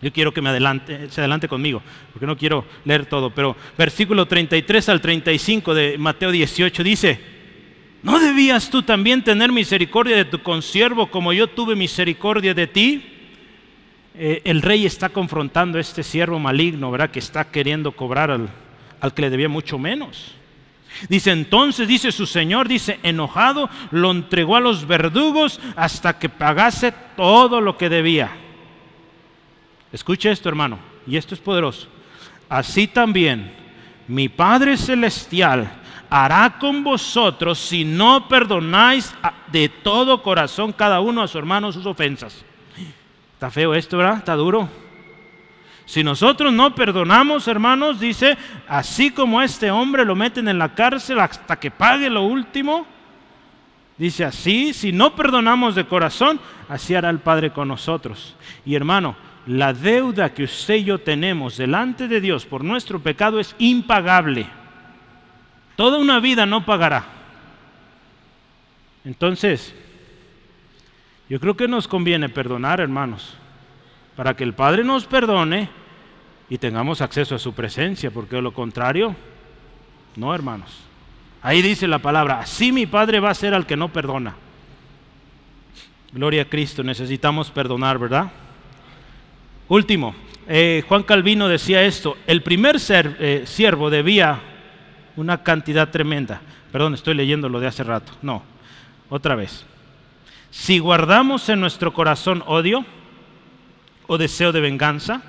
[0.02, 1.82] Yo quiero que me adelante, se adelante conmigo,
[2.14, 7.20] porque no quiero leer todo, pero versículo 33 al 35 de Mateo 18 dice,
[8.02, 13.04] ¿no debías tú también tener misericordia de tu consiervo como yo tuve misericordia de ti?
[14.16, 17.12] Eh, el rey está confrontando a este siervo maligno, ¿verdad?
[17.12, 18.48] Que está queriendo cobrar al,
[19.02, 20.39] al que le debía mucho menos.
[21.08, 26.94] Dice entonces, dice su señor, dice, enojado, lo entregó a los verdugos hasta que pagase
[27.16, 28.32] todo lo que debía.
[29.92, 31.88] Escuche esto, hermano, y esto es poderoso.
[32.50, 33.54] Así también
[34.08, 35.72] mi Padre Celestial
[36.10, 39.14] hará con vosotros si no perdonáis
[39.52, 42.44] de todo corazón cada uno a su hermano sus ofensas.
[43.34, 44.18] Está feo esto, ¿verdad?
[44.18, 44.68] Está duro.
[45.90, 48.38] Si nosotros no perdonamos, hermanos, dice,
[48.68, 52.86] así como este hombre lo meten en la cárcel hasta que pague lo último,
[53.98, 58.36] dice así, si no perdonamos de corazón, así hará el Padre con nosotros.
[58.68, 59.16] Y hermano,
[59.48, 64.46] la deuda que usted y yo tenemos delante de Dios por nuestro pecado es impagable.
[65.76, 67.04] Toda una vida no pagará.
[69.04, 69.74] Entonces,
[71.28, 73.40] yo creo que nos conviene perdonar, hermanos,
[74.20, 75.70] para que el Padre nos perdone
[76.50, 79.16] y tengamos acceso a su presencia, porque de lo contrario,
[80.18, 80.78] no, hermanos.
[81.42, 84.36] Ahí dice la palabra, así mi Padre va a ser al que no perdona.
[86.12, 88.30] Gloria a Cristo, necesitamos perdonar, ¿verdad?
[89.70, 90.14] Último,
[90.50, 94.42] eh, Juan Calvino decía esto, el primer ser, eh, siervo debía
[95.16, 96.42] una cantidad tremenda.
[96.74, 98.12] Perdón, estoy leyendo lo de hace rato.
[98.22, 98.44] No,
[99.10, 99.66] otra vez.
[100.52, 102.84] Si guardamos en nuestro corazón odio
[104.10, 105.22] o deseo de venganza,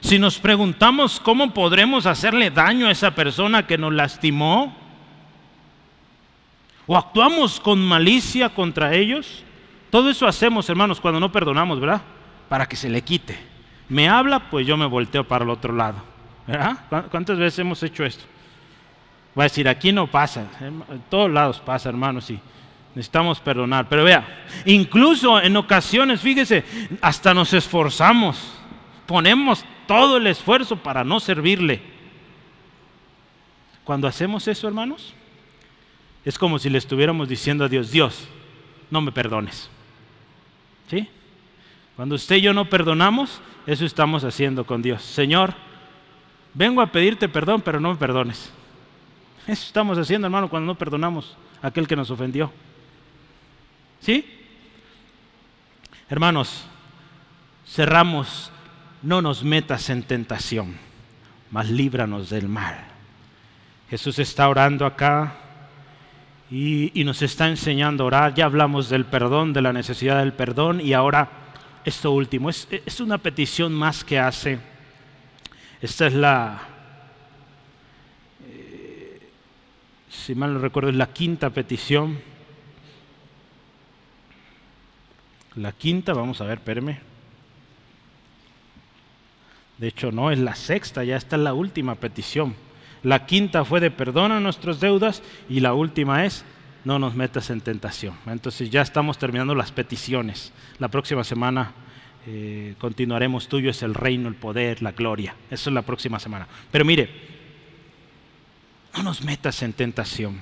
[0.00, 4.76] si nos preguntamos cómo podremos hacerle daño a esa persona que nos lastimó,
[6.86, 9.42] o actuamos con malicia contra ellos,
[9.90, 12.02] todo eso hacemos, hermanos, cuando no perdonamos, ¿verdad?
[12.48, 13.38] para que se le quite.
[13.88, 15.96] Me habla, pues yo me volteo para el otro lado.
[17.10, 18.24] ¿Cuántas veces hemos hecho esto?
[19.38, 22.38] Va a decir, aquí no pasa, en todos lados pasa, hermanos, y
[22.94, 23.88] necesitamos perdonar.
[23.88, 26.64] Pero vea, incluso en ocasiones, fíjese,
[27.00, 28.54] hasta nos esforzamos,
[29.06, 31.82] ponemos todo el esfuerzo para no servirle.
[33.84, 35.12] Cuando hacemos eso, hermanos,
[36.24, 38.26] es como si le estuviéramos diciendo a Dios, Dios,
[38.90, 39.68] no me perdones.
[40.88, 41.08] ¿Sí?
[41.96, 45.02] Cuando usted y yo no perdonamos, eso estamos haciendo con Dios.
[45.02, 45.54] Señor,
[46.54, 48.52] vengo a pedirte perdón, pero no me perdones.
[49.46, 52.50] Eso estamos haciendo, hermano, cuando no perdonamos a aquel que nos ofendió.
[54.04, 54.22] ¿Sí?
[56.10, 56.66] Hermanos,
[57.66, 58.52] cerramos,
[59.00, 60.76] no nos metas en tentación,
[61.50, 62.84] mas líbranos del mal.
[63.88, 65.36] Jesús está orando acá
[66.50, 68.34] y, y nos está enseñando a orar.
[68.34, 71.30] Ya hablamos del perdón, de la necesidad del perdón y ahora
[71.86, 72.50] esto último.
[72.50, 74.58] Es, una petición más que hace.
[75.80, 76.60] Esta es la,
[78.46, 79.18] eh,
[80.10, 82.33] si mal no recuerdo, es la quinta petición.
[85.56, 86.98] La quinta, vamos a ver, espérame.
[89.78, 92.54] De hecho, no, es la sexta, ya está la última petición.
[93.02, 96.44] La quinta fue de perdona nuestras deudas y la última es
[96.84, 98.14] no nos metas en tentación.
[98.26, 100.52] Entonces ya estamos terminando las peticiones.
[100.78, 101.72] La próxima semana
[102.26, 103.48] eh, continuaremos.
[103.48, 105.34] Tuyo es el reino, el poder, la gloria.
[105.50, 106.46] Eso es la próxima semana.
[106.70, 107.10] Pero mire,
[108.96, 110.40] no nos metas en tentación.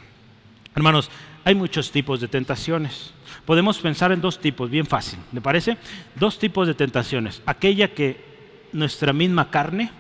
[0.75, 1.11] Hermanos,
[1.45, 3.13] hay muchos tipos de tentaciones.
[3.45, 5.77] Podemos pensar en dos tipos, bien fácil, ¿le parece?
[6.15, 7.43] Dos tipos de tentaciones.
[7.47, 8.33] Aquella que
[8.73, 9.91] nuestra misma carne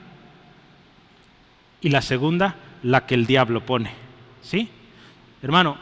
[1.80, 3.90] y la segunda, la que el diablo pone.
[4.42, 4.68] ¿Sí?
[5.42, 5.76] Hermano,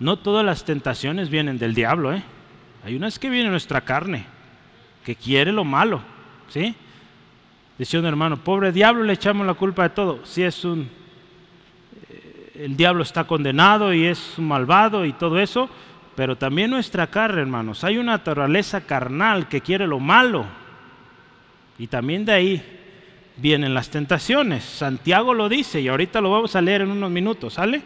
[0.00, 2.22] no todas las tentaciones vienen del diablo, ¿eh?
[2.84, 4.26] Hay unas que vienen de nuestra carne,
[5.04, 6.00] que quiere lo malo,
[6.48, 6.74] ¿sí?
[7.78, 10.24] Decía un hermano, pobre diablo, le echamos la culpa de todo.
[10.24, 10.88] Si es un,
[12.54, 15.68] el diablo está condenado y es malvado y todo eso,
[16.14, 20.44] pero también nuestra carne, hermanos, hay una naturaleza carnal que quiere lo malo.
[21.78, 22.62] Y también de ahí
[23.36, 24.64] vienen las tentaciones.
[24.64, 27.82] Santiago lo dice y ahorita lo vamos a leer en unos minutos, ¿sale?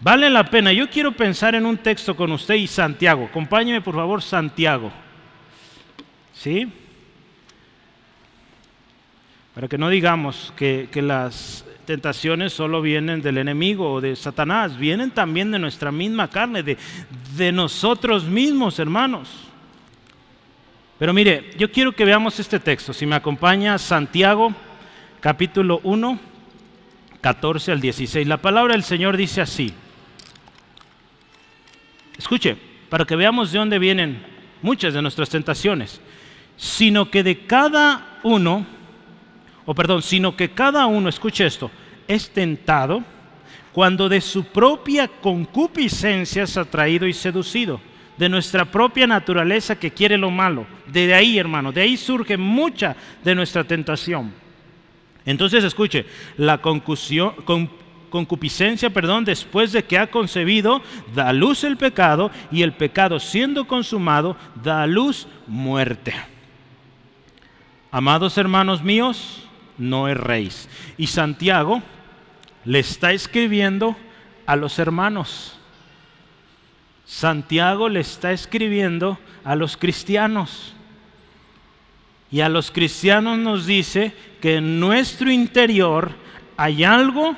[0.00, 0.72] Vale la pena.
[0.72, 3.26] Yo quiero pensar en un texto con usted y Santiago.
[3.26, 4.92] Acompáñeme por favor Santiago.
[6.34, 6.70] ¿Sí?
[9.54, 15.10] Para que no digamos que, las tentaciones solo vienen del enemigo o de Satanás, vienen
[15.10, 16.76] también de nuestra misma carne, de,
[17.36, 19.28] de nosotros mismos, hermanos.
[20.98, 22.92] Pero mire, yo quiero que veamos este texto.
[22.92, 24.54] Si me acompaña Santiago,
[25.20, 26.18] capítulo 1,
[27.20, 28.26] 14 al 16.
[28.26, 29.72] La palabra del Señor dice así.
[32.18, 32.56] Escuche,
[32.88, 34.22] para que veamos de dónde vienen
[34.60, 36.00] muchas de nuestras tentaciones,
[36.56, 38.66] sino que de cada uno,
[39.64, 41.70] o perdón, sino que cada uno, escuche esto,
[42.08, 43.02] es tentado
[43.72, 47.80] cuando de su propia concupiscencia es atraído y seducido,
[48.18, 50.66] de nuestra propia naturaleza que quiere lo malo.
[50.86, 52.94] De ahí, hermano, de ahí surge mucha
[53.24, 54.34] de nuestra tentación.
[55.24, 56.04] Entonces, escuche,
[56.36, 56.60] la
[58.10, 60.82] concupiscencia, perdón, después de que ha concebido,
[61.14, 66.12] da a luz el pecado y el pecado siendo consumado, da a luz muerte.
[67.90, 69.48] Amados hermanos míos,
[69.78, 70.68] no erréis.
[70.98, 71.82] Y Santiago
[72.64, 73.96] le está escribiendo
[74.46, 75.58] a los hermanos.
[77.04, 80.74] Santiago le está escribiendo a los cristianos.
[82.30, 86.12] Y a los cristianos nos dice que en nuestro interior
[86.56, 87.36] hay algo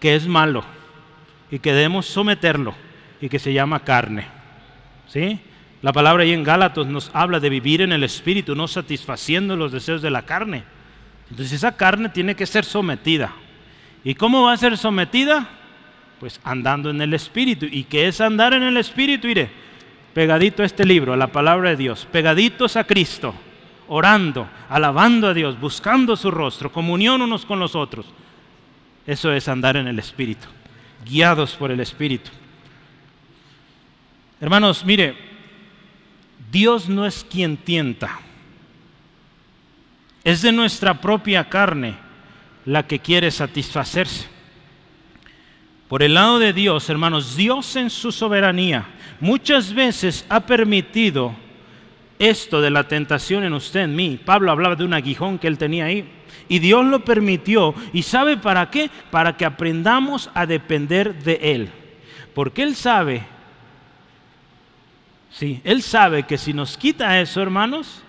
[0.00, 0.64] que es malo
[1.50, 2.74] y que debemos someterlo
[3.20, 4.26] y que se llama carne.
[5.06, 5.40] ¿Sí?
[5.82, 9.72] La palabra ahí en Gálatas nos habla de vivir en el espíritu, no satisfaciendo los
[9.72, 10.64] deseos de la carne.
[11.30, 13.32] Entonces esa carne tiene que ser sometida.
[14.02, 15.48] ¿Y cómo va a ser sometida?
[16.18, 17.66] Pues andando en el Espíritu.
[17.70, 19.28] ¿Y qué es andar en el Espíritu?
[19.28, 19.50] Mire,
[20.12, 23.34] pegadito a este libro, a la palabra de Dios, pegaditos a Cristo,
[23.88, 28.06] orando, alabando a Dios, buscando su rostro, comunión unos con los otros.
[29.06, 30.46] Eso es andar en el Espíritu,
[31.04, 32.30] guiados por el Espíritu.
[34.40, 35.16] Hermanos, mire,
[36.50, 38.20] Dios no es quien tienta,
[40.24, 41.96] es de nuestra propia carne
[42.64, 44.28] la que quiere satisfacerse.
[45.88, 48.86] Por el lado de Dios, hermanos, Dios en su soberanía
[49.18, 51.34] muchas veces ha permitido
[52.18, 54.20] esto de la tentación en usted, en mí.
[54.24, 56.08] Pablo hablaba de un aguijón que él tenía ahí.
[56.48, 57.74] Y Dios lo permitió.
[57.92, 58.90] ¿Y sabe para qué?
[59.10, 61.70] Para que aprendamos a depender de Él.
[62.34, 63.22] Porque Él sabe,
[65.30, 68.02] sí, Él sabe que si nos quita eso, hermanos,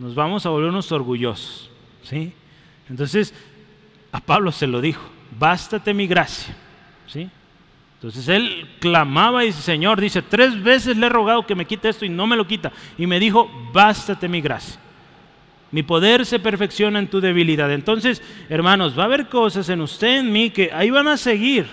[0.00, 1.70] nos vamos a volvernos orgullosos.
[2.02, 2.32] ¿sí?
[2.88, 3.34] Entonces,
[4.10, 5.02] a Pablo se lo dijo,
[5.38, 6.56] bástate mi gracia.
[7.06, 7.28] ¿Sí?
[7.96, 11.90] Entonces él clamaba y dice, Señor, dice, tres veces le he rogado que me quite
[11.90, 12.72] esto y no me lo quita.
[12.96, 14.80] Y me dijo, bástate mi gracia.
[15.70, 17.70] Mi poder se perfecciona en tu debilidad.
[17.70, 21.66] Entonces, hermanos, va a haber cosas en usted, en mí, que ahí van a seguir.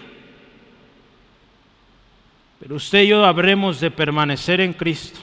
[2.60, 5.22] Pero usted y yo habremos de permanecer en Cristo.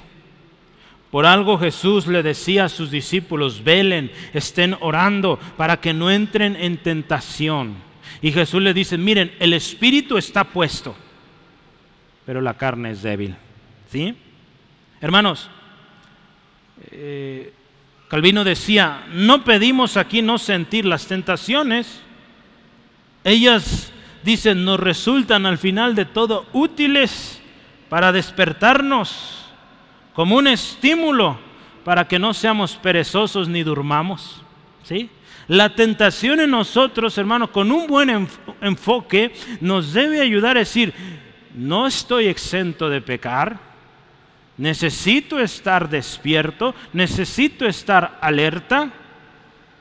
[1.15, 6.57] Por algo Jesús le decía a sus discípulos, velen, estén orando para que no entren
[6.57, 7.77] en tentación.
[8.21, 10.97] Y Jesús le dice, miren, el espíritu está puesto,
[12.27, 13.37] pero la carne es débil.
[13.93, 14.13] ¿Sí?
[15.01, 15.49] Hermanos,
[16.91, 17.53] eh,
[18.09, 22.01] Calvino decía, no pedimos aquí no sentir las tentaciones.
[23.23, 23.93] Ellas,
[24.25, 27.41] dicen, nos resultan al final de todo útiles
[27.89, 29.44] para despertarnos
[30.15, 31.39] como un estímulo
[31.85, 34.43] para que no seamos perezosos ni durmamos.
[34.85, 35.11] ¿sí?
[35.49, 38.29] La tentación en nosotros, hermano, con un buen
[38.61, 40.95] enfoque, nos debe ayudar a decir,
[41.55, 43.59] no estoy exento de pecar,
[44.57, 48.91] necesito estar despierto, necesito estar alerta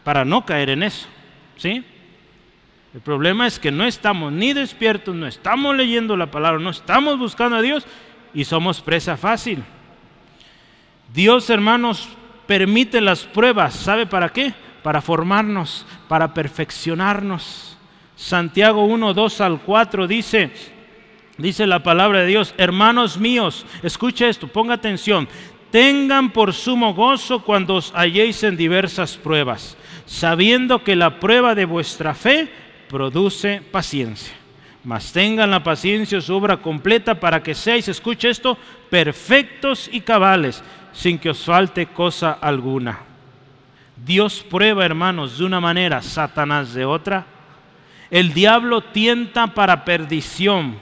[0.03, 1.07] para no caer en eso.
[1.57, 1.85] ¿sí?
[2.93, 7.17] El problema es que no estamos ni despiertos, no estamos leyendo la palabra, no estamos
[7.17, 7.85] buscando a Dios
[8.33, 9.63] y somos presa fácil.
[11.13, 12.09] Dios, hermanos,
[12.47, 13.75] permite las pruebas.
[13.75, 14.51] ¿Sabe para qué?
[14.81, 17.77] Para formarnos, para perfeccionarnos.
[18.15, 20.51] Santiago 1, 2 al 4 dice,
[21.37, 25.27] dice la palabra de Dios, hermanos míos, escuche esto, ponga atención,
[25.71, 31.65] tengan por sumo gozo cuando os halléis en diversas pruebas, sabiendo que la prueba de
[31.65, 32.51] vuestra fe
[32.89, 34.33] produce paciencia.
[34.83, 38.57] Mas tengan la paciencia su obra completa para que seáis, escuche esto,
[38.89, 40.63] perfectos y cabales
[40.93, 42.99] sin que os falte cosa alguna.
[43.97, 47.25] Dios prueba, hermanos, de una manera, Satanás de otra.
[48.09, 50.77] El diablo tienta para perdición.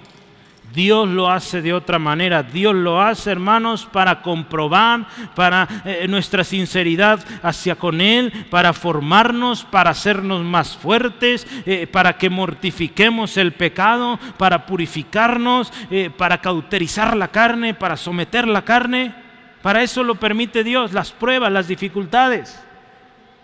[0.74, 2.44] Dios lo hace de otra manera.
[2.44, 5.06] Dios lo hace, hermanos, para comprobar,
[5.36, 12.18] para eh, nuestra sinceridad hacia con Él, para formarnos, para hacernos más fuertes, eh, para
[12.18, 19.21] que mortifiquemos el pecado, para purificarnos, eh, para cauterizar la carne, para someter la carne.
[19.62, 22.60] Para eso lo permite Dios, las pruebas, las dificultades,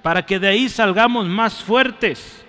[0.01, 2.43] para que de ahí salgamos más fuertes.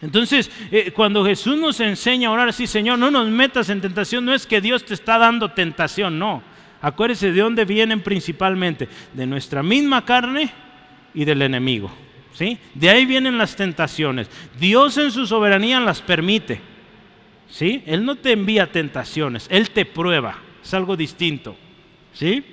[0.00, 4.24] Entonces, eh, cuando Jesús nos enseña a orar así, Señor, no nos metas en tentación,
[4.24, 6.42] no es que Dios te está dando tentación, no.
[6.80, 10.52] Acuérdese de dónde vienen principalmente, de nuestra misma carne
[11.14, 11.90] y del enemigo.
[12.32, 12.58] ¿sí?
[12.74, 14.30] De ahí vienen las tentaciones.
[14.60, 16.60] Dios en su soberanía las permite.
[17.48, 17.82] ¿sí?
[17.86, 21.56] Él no te envía tentaciones, Él te prueba, es algo distinto.
[22.14, 22.44] ¿Sí?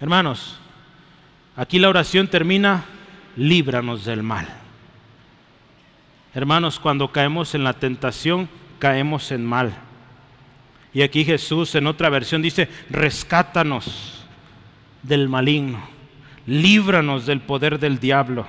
[0.00, 0.60] Hermanos,
[1.60, 2.84] Aquí la oración termina,
[3.36, 4.48] líbranos del mal.
[6.32, 9.74] Hermanos, cuando caemos en la tentación, caemos en mal.
[10.94, 14.24] Y aquí Jesús en otra versión dice, rescátanos
[15.02, 15.80] del maligno,
[16.46, 18.46] líbranos del poder del diablo.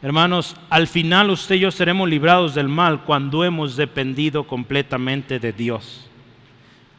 [0.00, 5.52] Hermanos, al final usted y yo seremos librados del mal cuando hemos dependido completamente de
[5.52, 6.09] Dios.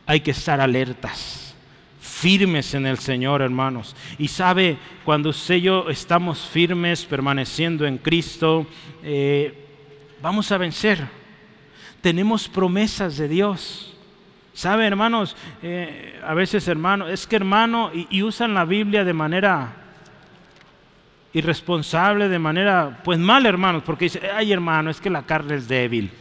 [0.06, 1.56] Hay que estar alertas,
[2.00, 3.96] firmes en el Señor, hermanos.
[4.18, 8.66] Y sabe, cuando usted y yo estamos firmes, permaneciendo en Cristo,
[9.04, 9.66] eh,
[10.22, 11.08] vamos a vencer.
[12.02, 13.96] Tenemos promesas de Dios.
[14.54, 15.36] ¿Sabe, hermanos?
[15.62, 19.82] Eh, a veces, hermano, es que hermano, y usan la Biblia de manera
[21.34, 25.68] irresponsable, de manera, pues mal, hermanos, porque dice, ay, hermano, es que la carne es
[25.68, 26.12] débil.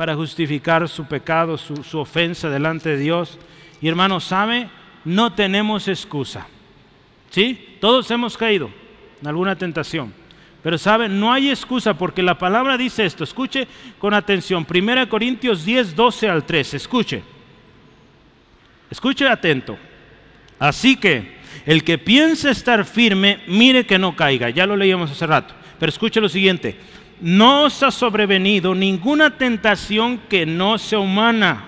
[0.00, 3.38] Para justificar su pecado, su, ofensa delante de Dios.
[3.82, 4.70] Y hermanos, ¿sabe?
[5.04, 6.46] No tenemos excusa.
[7.28, 7.76] ¿Sí?
[7.82, 8.70] Todos hemos caído
[9.20, 10.14] en alguna tentación.
[10.62, 13.24] Pero sabe, no hay excusa porque la palabra dice esto.
[13.24, 14.66] Escuche con atención.
[14.66, 16.78] 1 Corintios 10, 12 al 13.
[16.78, 17.22] Escuche.
[18.90, 19.76] Escuche atento.
[20.58, 21.36] Así que
[21.66, 24.48] el que piensa estar firme, mire que no caiga.
[24.48, 25.52] Ya lo leíamos hace rato.
[25.78, 26.78] Pero escuche lo siguiente.
[27.20, 31.64] No os ha sobrevenido ninguna tentación que no sea humana.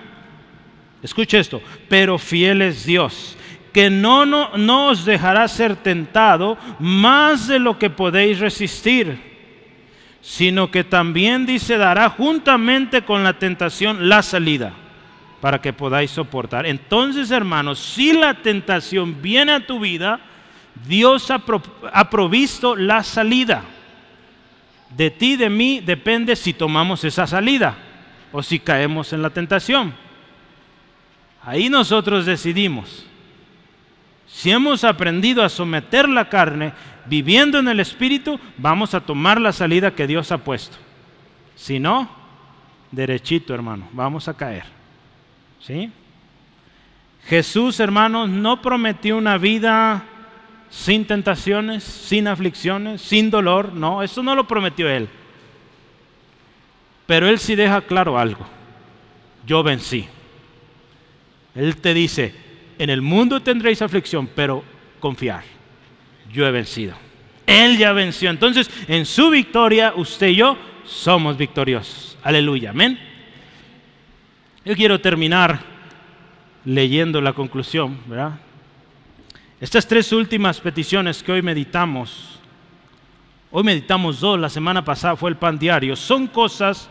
[1.01, 1.61] Escuche esto.
[1.89, 3.37] Pero fiel es Dios,
[3.71, 9.19] que no, no, os dejará ser tentado más de lo que podéis resistir,
[10.21, 14.73] sino que también dice dará juntamente con la tentación la salida
[15.41, 16.65] para que podáis soportar.
[16.65, 20.21] Entonces, hermanos, si la tentación viene a tu vida,
[20.87, 21.39] Dios ha,
[22.09, 23.63] provisto la salida.
[24.95, 27.75] De ti, de mí, depende si tomamos esa salida
[28.31, 29.93] o si caemos en la tentación.
[31.43, 33.05] Ahí nosotros decidimos.
[34.27, 36.73] Si hemos aprendido a someter la carne,
[37.05, 40.77] viviendo en el Espíritu, vamos a tomar la salida que Dios ha puesto.
[41.55, 42.09] Si no,
[42.91, 44.63] derechito hermano, vamos a caer.
[45.59, 45.91] ¿Sí?
[47.25, 50.03] Jesús, hermanos, no prometió una vida
[50.73, 53.73] sin tentaciones, sin aflicciones, sin dolor.
[53.73, 55.07] No, eso no lo prometió Él.
[57.05, 58.43] Pero Él sí deja claro algo.
[59.45, 60.07] Yo vencí.
[61.53, 62.33] Él te dice,
[62.79, 64.63] en el mundo tendréis aflicción, pero
[64.99, 65.43] confiar.
[66.31, 66.95] Yo he vencido.
[67.45, 68.31] Él ya venció.
[68.31, 72.17] Entonces, en su victoria, usted y yo somos victoriosos.
[72.23, 72.71] Aleluya.
[72.71, 72.99] Amén.
[74.65, 75.59] Yo quiero terminar
[76.65, 78.39] leyendo la conclusión, ¿verdad?
[79.63, 82.37] Estas tres últimas peticiones que hoy meditamos,
[83.49, 86.89] hoy meditamos dos, la semana pasada fue el pan diario, son cosas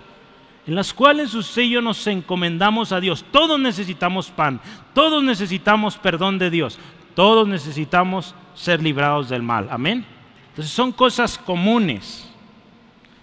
[0.67, 3.27] en las cuales usted y yo nos encomendamos a Dios.
[3.31, 4.59] Todos necesitamos pan,
[4.95, 6.79] todos necesitamos perdón de Dios,
[7.15, 9.69] todos necesitamos ser librados del mal.
[9.71, 10.07] Amén.
[10.49, 12.27] Entonces son cosas comunes,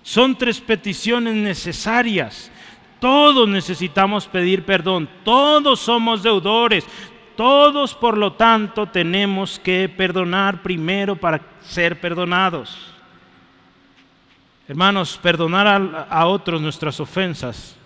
[0.03, 2.51] son tres peticiones necesarias
[2.99, 6.85] todos necesitamos pedir perdón, todos somos deudores,
[7.39, 12.93] todos por lo tanto tenemos que perdonar primero para ser perdonados.
[14.67, 15.65] Hermanos, perdonar
[16.09, 17.77] a, otros nuestras ofensas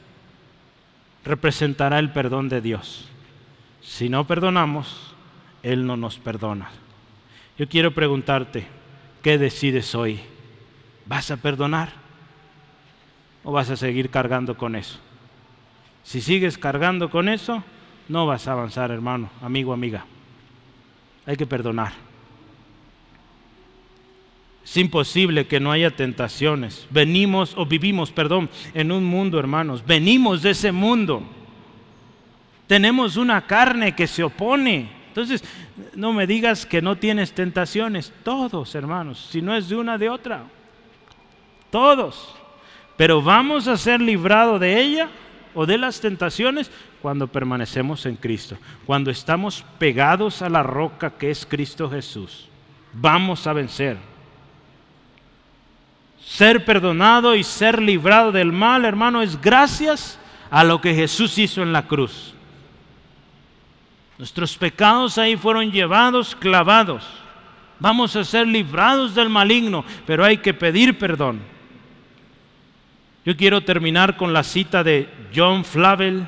[1.23, 3.07] representará el perdón de Dios.
[3.79, 5.13] Si no perdonamos,
[5.61, 6.71] Él no nos perdona.
[7.55, 8.65] Yo quiero preguntarte,
[9.21, 10.19] ¿qué decides hoy?
[11.05, 11.89] ¿Vas a perdonar?
[13.43, 14.97] o vas a seguir cargando con eso?
[16.03, 17.63] Si sigues cargando con eso,
[18.07, 20.05] no vas a avanzar, hermano, amigo, amiga.
[21.25, 21.93] Hay que perdonar.
[24.63, 26.87] Es imposible que no haya tentaciones.
[26.89, 29.85] Venimos o vivimos, perdón, en un mundo, hermanos.
[29.85, 31.23] Venimos de ese mundo.
[32.67, 34.89] Tenemos una carne que se opone.
[35.09, 35.43] Entonces,
[35.95, 38.13] no me digas que no tienes tentaciones.
[38.23, 39.27] Todos, hermanos.
[39.31, 40.43] Si no es de una, de otra.
[41.69, 42.33] Todos.
[42.95, 45.09] Pero vamos a ser librados de ella
[45.53, 46.71] o de las tentaciones
[47.03, 52.47] cuando permanecemos en Cristo, cuando estamos pegados a la roca que es Cristo Jesús.
[52.93, 53.97] Vamos a vencer.
[56.25, 60.17] Ser perdonado y ser librado del mal, hermano, es gracias
[60.49, 62.33] a lo que Jesús hizo en la cruz.
[64.17, 67.05] Nuestros pecados ahí fueron llevados, clavados.
[67.79, 71.41] Vamos a ser librados del maligno, pero hay que pedir perdón.
[73.25, 76.25] Yo quiero terminar con la cita de John Flavel.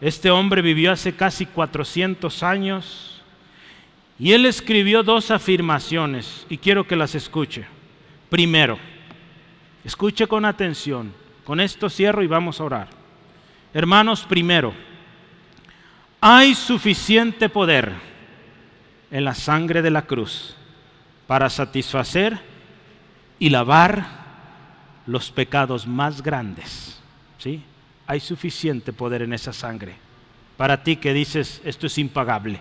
[0.00, 3.20] Este hombre vivió hace casi 400 años
[4.18, 7.66] y él escribió dos afirmaciones y quiero que las escuche.
[8.30, 8.78] Primero,
[9.84, 11.12] escuche con atención.
[11.44, 12.88] Con esto cierro y vamos a orar.
[13.72, 14.74] Hermanos, primero,
[16.20, 17.92] hay suficiente poder
[19.10, 20.54] en la sangre de la cruz
[21.26, 22.38] para satisfacer
[23.38, 24.06] y lavar
[25.06, 27.00] los pecados más grandes.
[27.38, 27.62] ¿Sí?
[28.08, 29.94] Hay suficiente poder en esa sangre.
[30.56, 32.58] Para ti que dices, esto es impagable.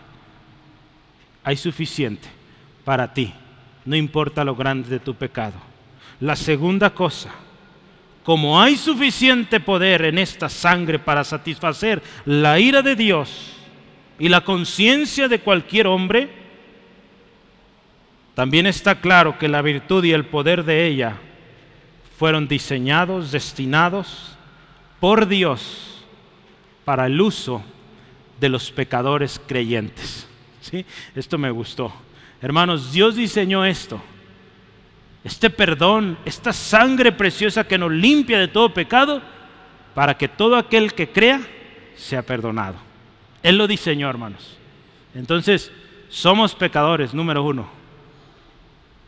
[1.41, 2.28] Hay suficiente
[2.84, 3.34] para ti.
[3.86, 5.56] No importa lo grande de tu pecado.
[6.20, 7.32] La segunda cosa,
[8.26, 13.54] como hay suficiente poder en esta sangre para satisfacer la ira de Dios
[14.20, 16.30] y la conciencia de cualquier hombre,
[18.36, 21.16] también está claro que la virtud y el poder de ella
[22.18, 24.36] fueron diseñados, destinados
[25.00, 26.06] por Dios
[26.86, 27.64] para el uso
[28.39, 30.28] de los pecadores creyentes.
[30.62, 30.86] ¿Sí?
[31.16, 31.93] Esto me gustó.
[32.41, 34.02] Hermanos, Dios diseñó esto.
[35.24, 39.22] Este perdón, esta sangre preciosa que nos limpia de todo pecado,
[39.93, 41.41] para que todo aquel que crea
[41.95, 42.76] sea perdonado.
[43.43, 44.58] Él lo diseñó, hermanos.
[45.16, 45.72] Entonces,
[46.10, 47.68] somos pecadores, número uno.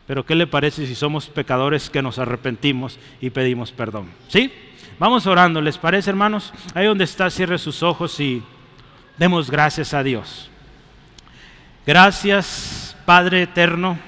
[0.06, 4.08] Pero ¿qué le parece si somos pecadores que nos arrepentimos y pedimos perdón?
[4.28, 4.52] ¿Sí?
[5.00, 6.52] Vamos orando, ¿les parece, hermanos?
[6.74, 8.42] Ahí donde está, cierre sus ojos y
[9.16, 10.50] demos gracias a Dios.
[11.86, 13.98] Gracias, Padre eterno,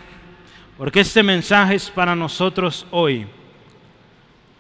[0.77, 3.27] porque este mensaje es para nosotros hoy.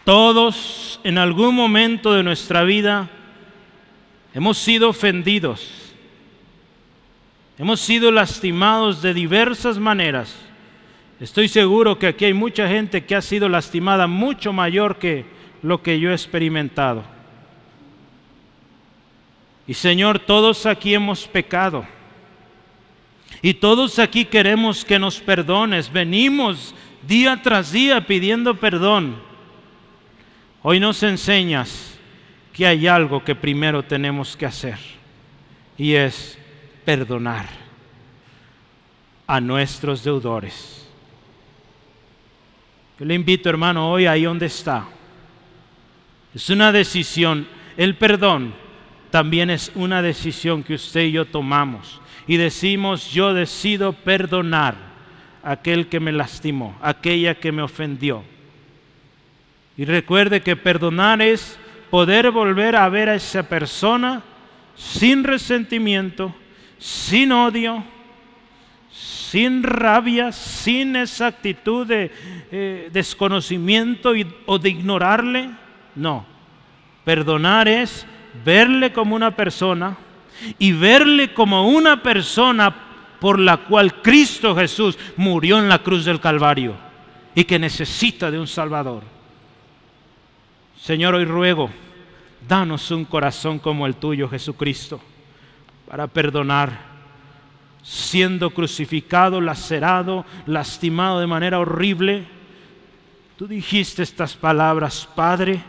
[0.06, 3.10] Todos en algún momento de nuestra vida
[4.32, 5.92] hemos sido ofendidos,
[7.58, 10.34] hemos sido lastimados de diversas maneras
[11.22, 15.24] Estoy seguro que aquí hay mucha gente que ha sido lastimada mucho mayor que
[15.62, 17.04] lo que yo he experimentado.
[19.66, 21.86] Y Señor, todos aquí hemos pecado.
[23.40, 25.90] Y todos aquí queremos que nos perdones.
[25.90, 26.74] Venimos
[27.06, 29.16] día tras día pidiendo perdón.
[30.62, 31.98] Hoy nos enseñas
[32.52, 34.78] que hay algo que primero tenemos que hacer.
[35.78, 36.38] Y es
[36.84, 37.46] perdonar
[39.26, 40.86] a nuestros deudores.
[42.98, 44.86] Yo le invito, hermano, hoy ahí donde está.
[46.34, 47.46] Es una decisión.
[47.76, 48.54] El perdón
[49.10, 52.00] también es una decisión que usted y yo tomamos.
[52.26, 54.74] Y decimos, yo decido perdonar
[55.42, 58.22] a aquel que me lastimó, aquella que me ofendió.
[59.76, 61.58] Y recuerde que perdonar es
[61.90, 64.22] poder volver a ver a esa persona
[64.74, 66.34] sin resentimiento,
[66.78, 67.84] sin odio,
[68.90, 72.10] sin rabia, sin esa actitud de
[72.50, 74.12] eh, desconocimiento
[74.46, 75.50] o de ignorarle.
[75.94, 76.24] No,
[77.04, 78.06] perdonar es
[78.44, 79.96] verle como una persona
[80.58, 82.74] y verle como una persona
[83.20, 86.74] por la cual Cristo Jesús murió en la cruz del Calvario
[87.34, 89.02] y que necesita de un Salvador.
[90.76, 91.70] Señor, hoy ruego,
[92.48, 95.00] danos un corazón como el tuyo, Jesucristo,
[95.88, 96.92] para perdonar
[97.82, 102.26] siendo crucificado, lacerado, lastimado de manera horrible.
[103.36, 105.62] Tú dijiste estas palabras, Padre,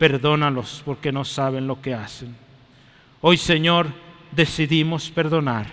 [0.00, 2.34] perdónalos porque no saben lo que hacen.
[3.20, 3.88] Hoy, Señor,
[4.32, 5.66] decidimos perdonar.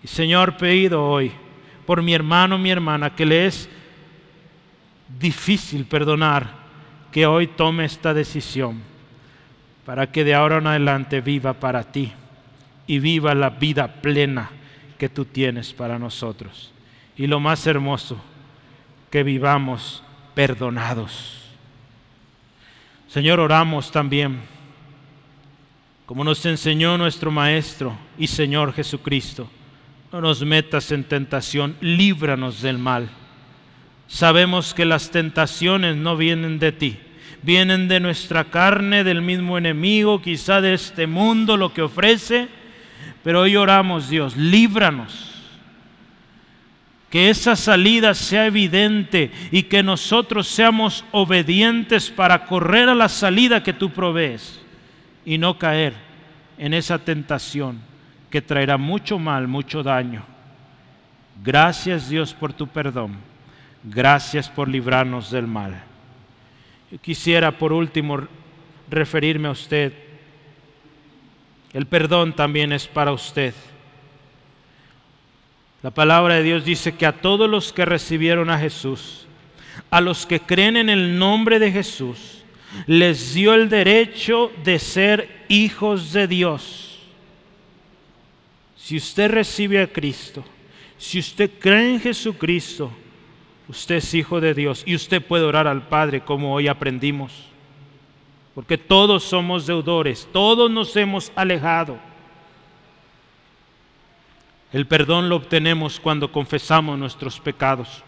[0.00, 1.32] Y Señor, pedido hoy
[1.86, 3.68] por mi hermano, mi hermana, que le es
[5.18, 6.54] difícil perdonar,
[7.10, 8.80] que hoy tome esta decisión
[9.84, 12.12] para que de ahora en adelante viva para ti
[12.86, 14.50] y viva la vida plena
[14.98, 16.72] que tú tienes para nosotros.
[17.16, 18.22] Y lo más hermoso,
[19.10, 20.04] que vivamos
[20.34, 21.39] perdonados.
[23.12, 24.40] Señor, oramos también,
[26.06, 29.50] como nos enseñó nuestro Maestro y Señor Jesucristo,
[30.12, 33.10] no nos metas en tentación, líbranos del mal.
[34.08, 36.98] Sabemos que las tentaciones no vienen de ti,
[37.42, 42.48] vienen de nuestra carne, del mismo enemigo, quizá de este mundo, lo que ofrece
[43.22, 45.29] pero hoy oramos, Dios, líbranos.
[47.10, 53.62] Que esa salida sea evidente y que nosotros seamos obedientes para correr a la salida
[53.62, 54.60] que tú provees
[55.24, 55.92] y no caer
[56.56, 57.80] en esa tentación
[58.30, 60.24] que traerá mucho mal, mucho daño.
[61.42, 63.16] Gracias Dios por tu perdón.
[63.82, 65.82] Gracias por librarnos del mal.
[66.92, 68.20] Yo quisiera por último
[68.88, 69.92] referirme a usted
[71.72, 73.54] el perdón también es para usted.
[75.82, 79.26] La palabra de Dios dice que a todos los que recibieron a Jesús,
[79.90, 82.44] a los que creen en el nombre de Jesús,
[82.86, 86.98] les dio el derecho de ser hijos de Dios.
[88.76, 90.44] Si usted recibe a Cristo,
[90.98, 92.92] si usted cree en Jesucristo,
[93.68, 97.50] usted es hijo de Dios y usted puede orar al Padre como hoy aprendimos
[98.54, 101.98] porque todos somos deudores, todos nos hemos alejado.
[104.72, 108.04] El perdón lo obtenemos cuando confesamos nuestros pecados.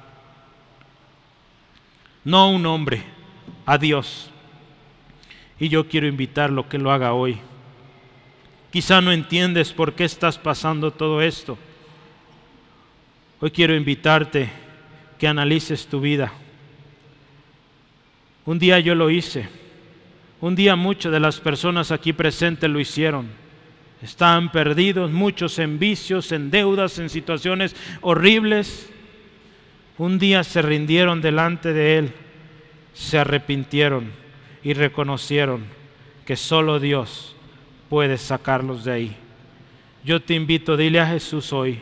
[2.24, 3.02] No a un hombre,
[3.66, 4.30] a Dios.
[5.58, 7.38] Y yo quiero invitarlo que lo haga hoy.
[8.70, 11.58] Quizá no entiendes por qué estás pasando todo esto.
[13.40, 14.50] Hoy quiero invitarte
[15.18, 16.32] que analices tu vida.
[18.46, 19.48] Un día yo lo hice.
[20.40, 23.41] Un día muchas de las personas aquí presentes lo hicieron.
[24.02, 28.90] Estaban perdidos, muchos en vicios, en deudas, en situaciones horribles.
[29.96, 32.12] Un día se rindieron delante de Él,
[32.94, 34.10] se arrepintieron
[34.64, 35.64] y reconocieron
[36.26, 37.36] que solo Dios
[37.88, 39.16] puede sacarlos de ahí.
[40.04, 41.80] Yo te invito, dile a Jesús hoy,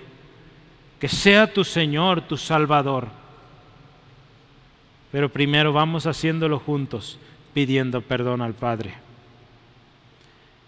[0.99, 3.09] que sea tu Señor, tu Salvador.
[5.11, 7.19] Pero primero vamos haciéndolo juntos,
[7.55, 9.10] pidiendo perdón al Padre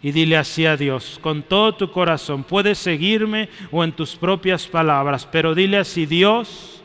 [0.02, 2.42] y dile así a Dios con todo tu corazón.
[2.42, 6.82] Puedes seguirme o en tus propias palabras, pero dile así, Dios,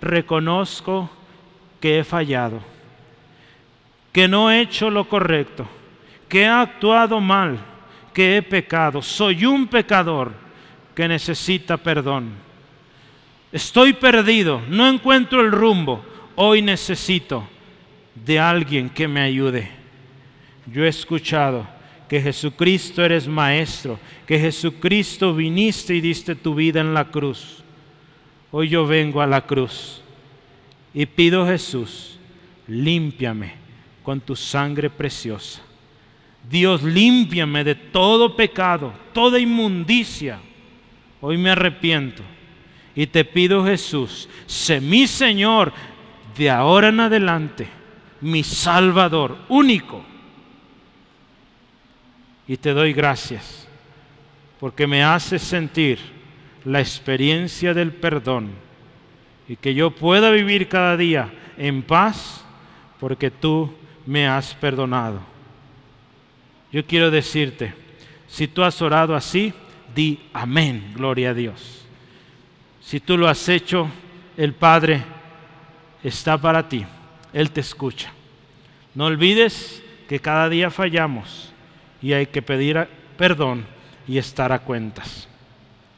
[0.00, 1.10] reconozco
[1.80, 2.60] que he fallado,
[4.12, 5.66] que no he hecho lo correcto,
[6.28, 7.58] que he actuado mal,
[8.14, 9.02] que he pecado.
[9.02, 10.32] Soy un pecador
[10.94, 12.30] que necesita perdón.
[13.50, 16.04] Estoy perdido, no encuentro el rumbo.
[16.36, 17.48] Hoy necesito
[18.14, 19.68] de alguien que me ayude.
[20.66, 21.66] Yo he escuchado
[22.10, 23.96] que Jesucristo eres maestro,
[24.26, 27.62] que Jesucristo viniste y diste tu vida en la cruz.
[28.50, 30.02] Hoy yo vengo a la cruz
[30.92, 32.18] y pido Jesús,
[32.66, 33.54] límpiame
[34.02, 35.62] con tu sangre preciosa.
[36.50, 40.40] Dios, límpiame de todo pecado, toda inmundicia.
[41.20, 42.24] Hoy me arrepiento
[42.96, 45.72] y te pido Jesús, sé mi Señor
[46.36, 47.68] de ahora en adelante,
[48.20, 50.09] mi Salvador único
[52.50, 53.68] y te doy gracias
[54.58, 56.00] porque me haces sentir
[56.64, 58.50] la experiencia del perdón
[59.46, 62.44] y que yo pueda vivir cada día en paz
[62.98, 63.72] porque tú
[64.04, 65.20] me has perdonado.
[66.72, 67.72] Yo quiero decirte,
[68.26, 69.54] si tú has orado así,
[69.94, 71.86] di amén, gloria a Dios.
[72.80, 73.88] Si tú lo has hecho,
[74.36, 75.04] el Padre
[76.02, 76.84] está para ti,
[77.32, 78.12] Él te escucha.
[78.96, 81.49] No olvides que cada día fallamos
[82.02, 83.66] y hay que pedir perdón
[84.06, 85.28] y estar a cuentas.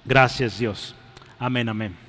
[0.05, 0.95] Gracias Dios.
[1.39, 2.02] Amén, amén.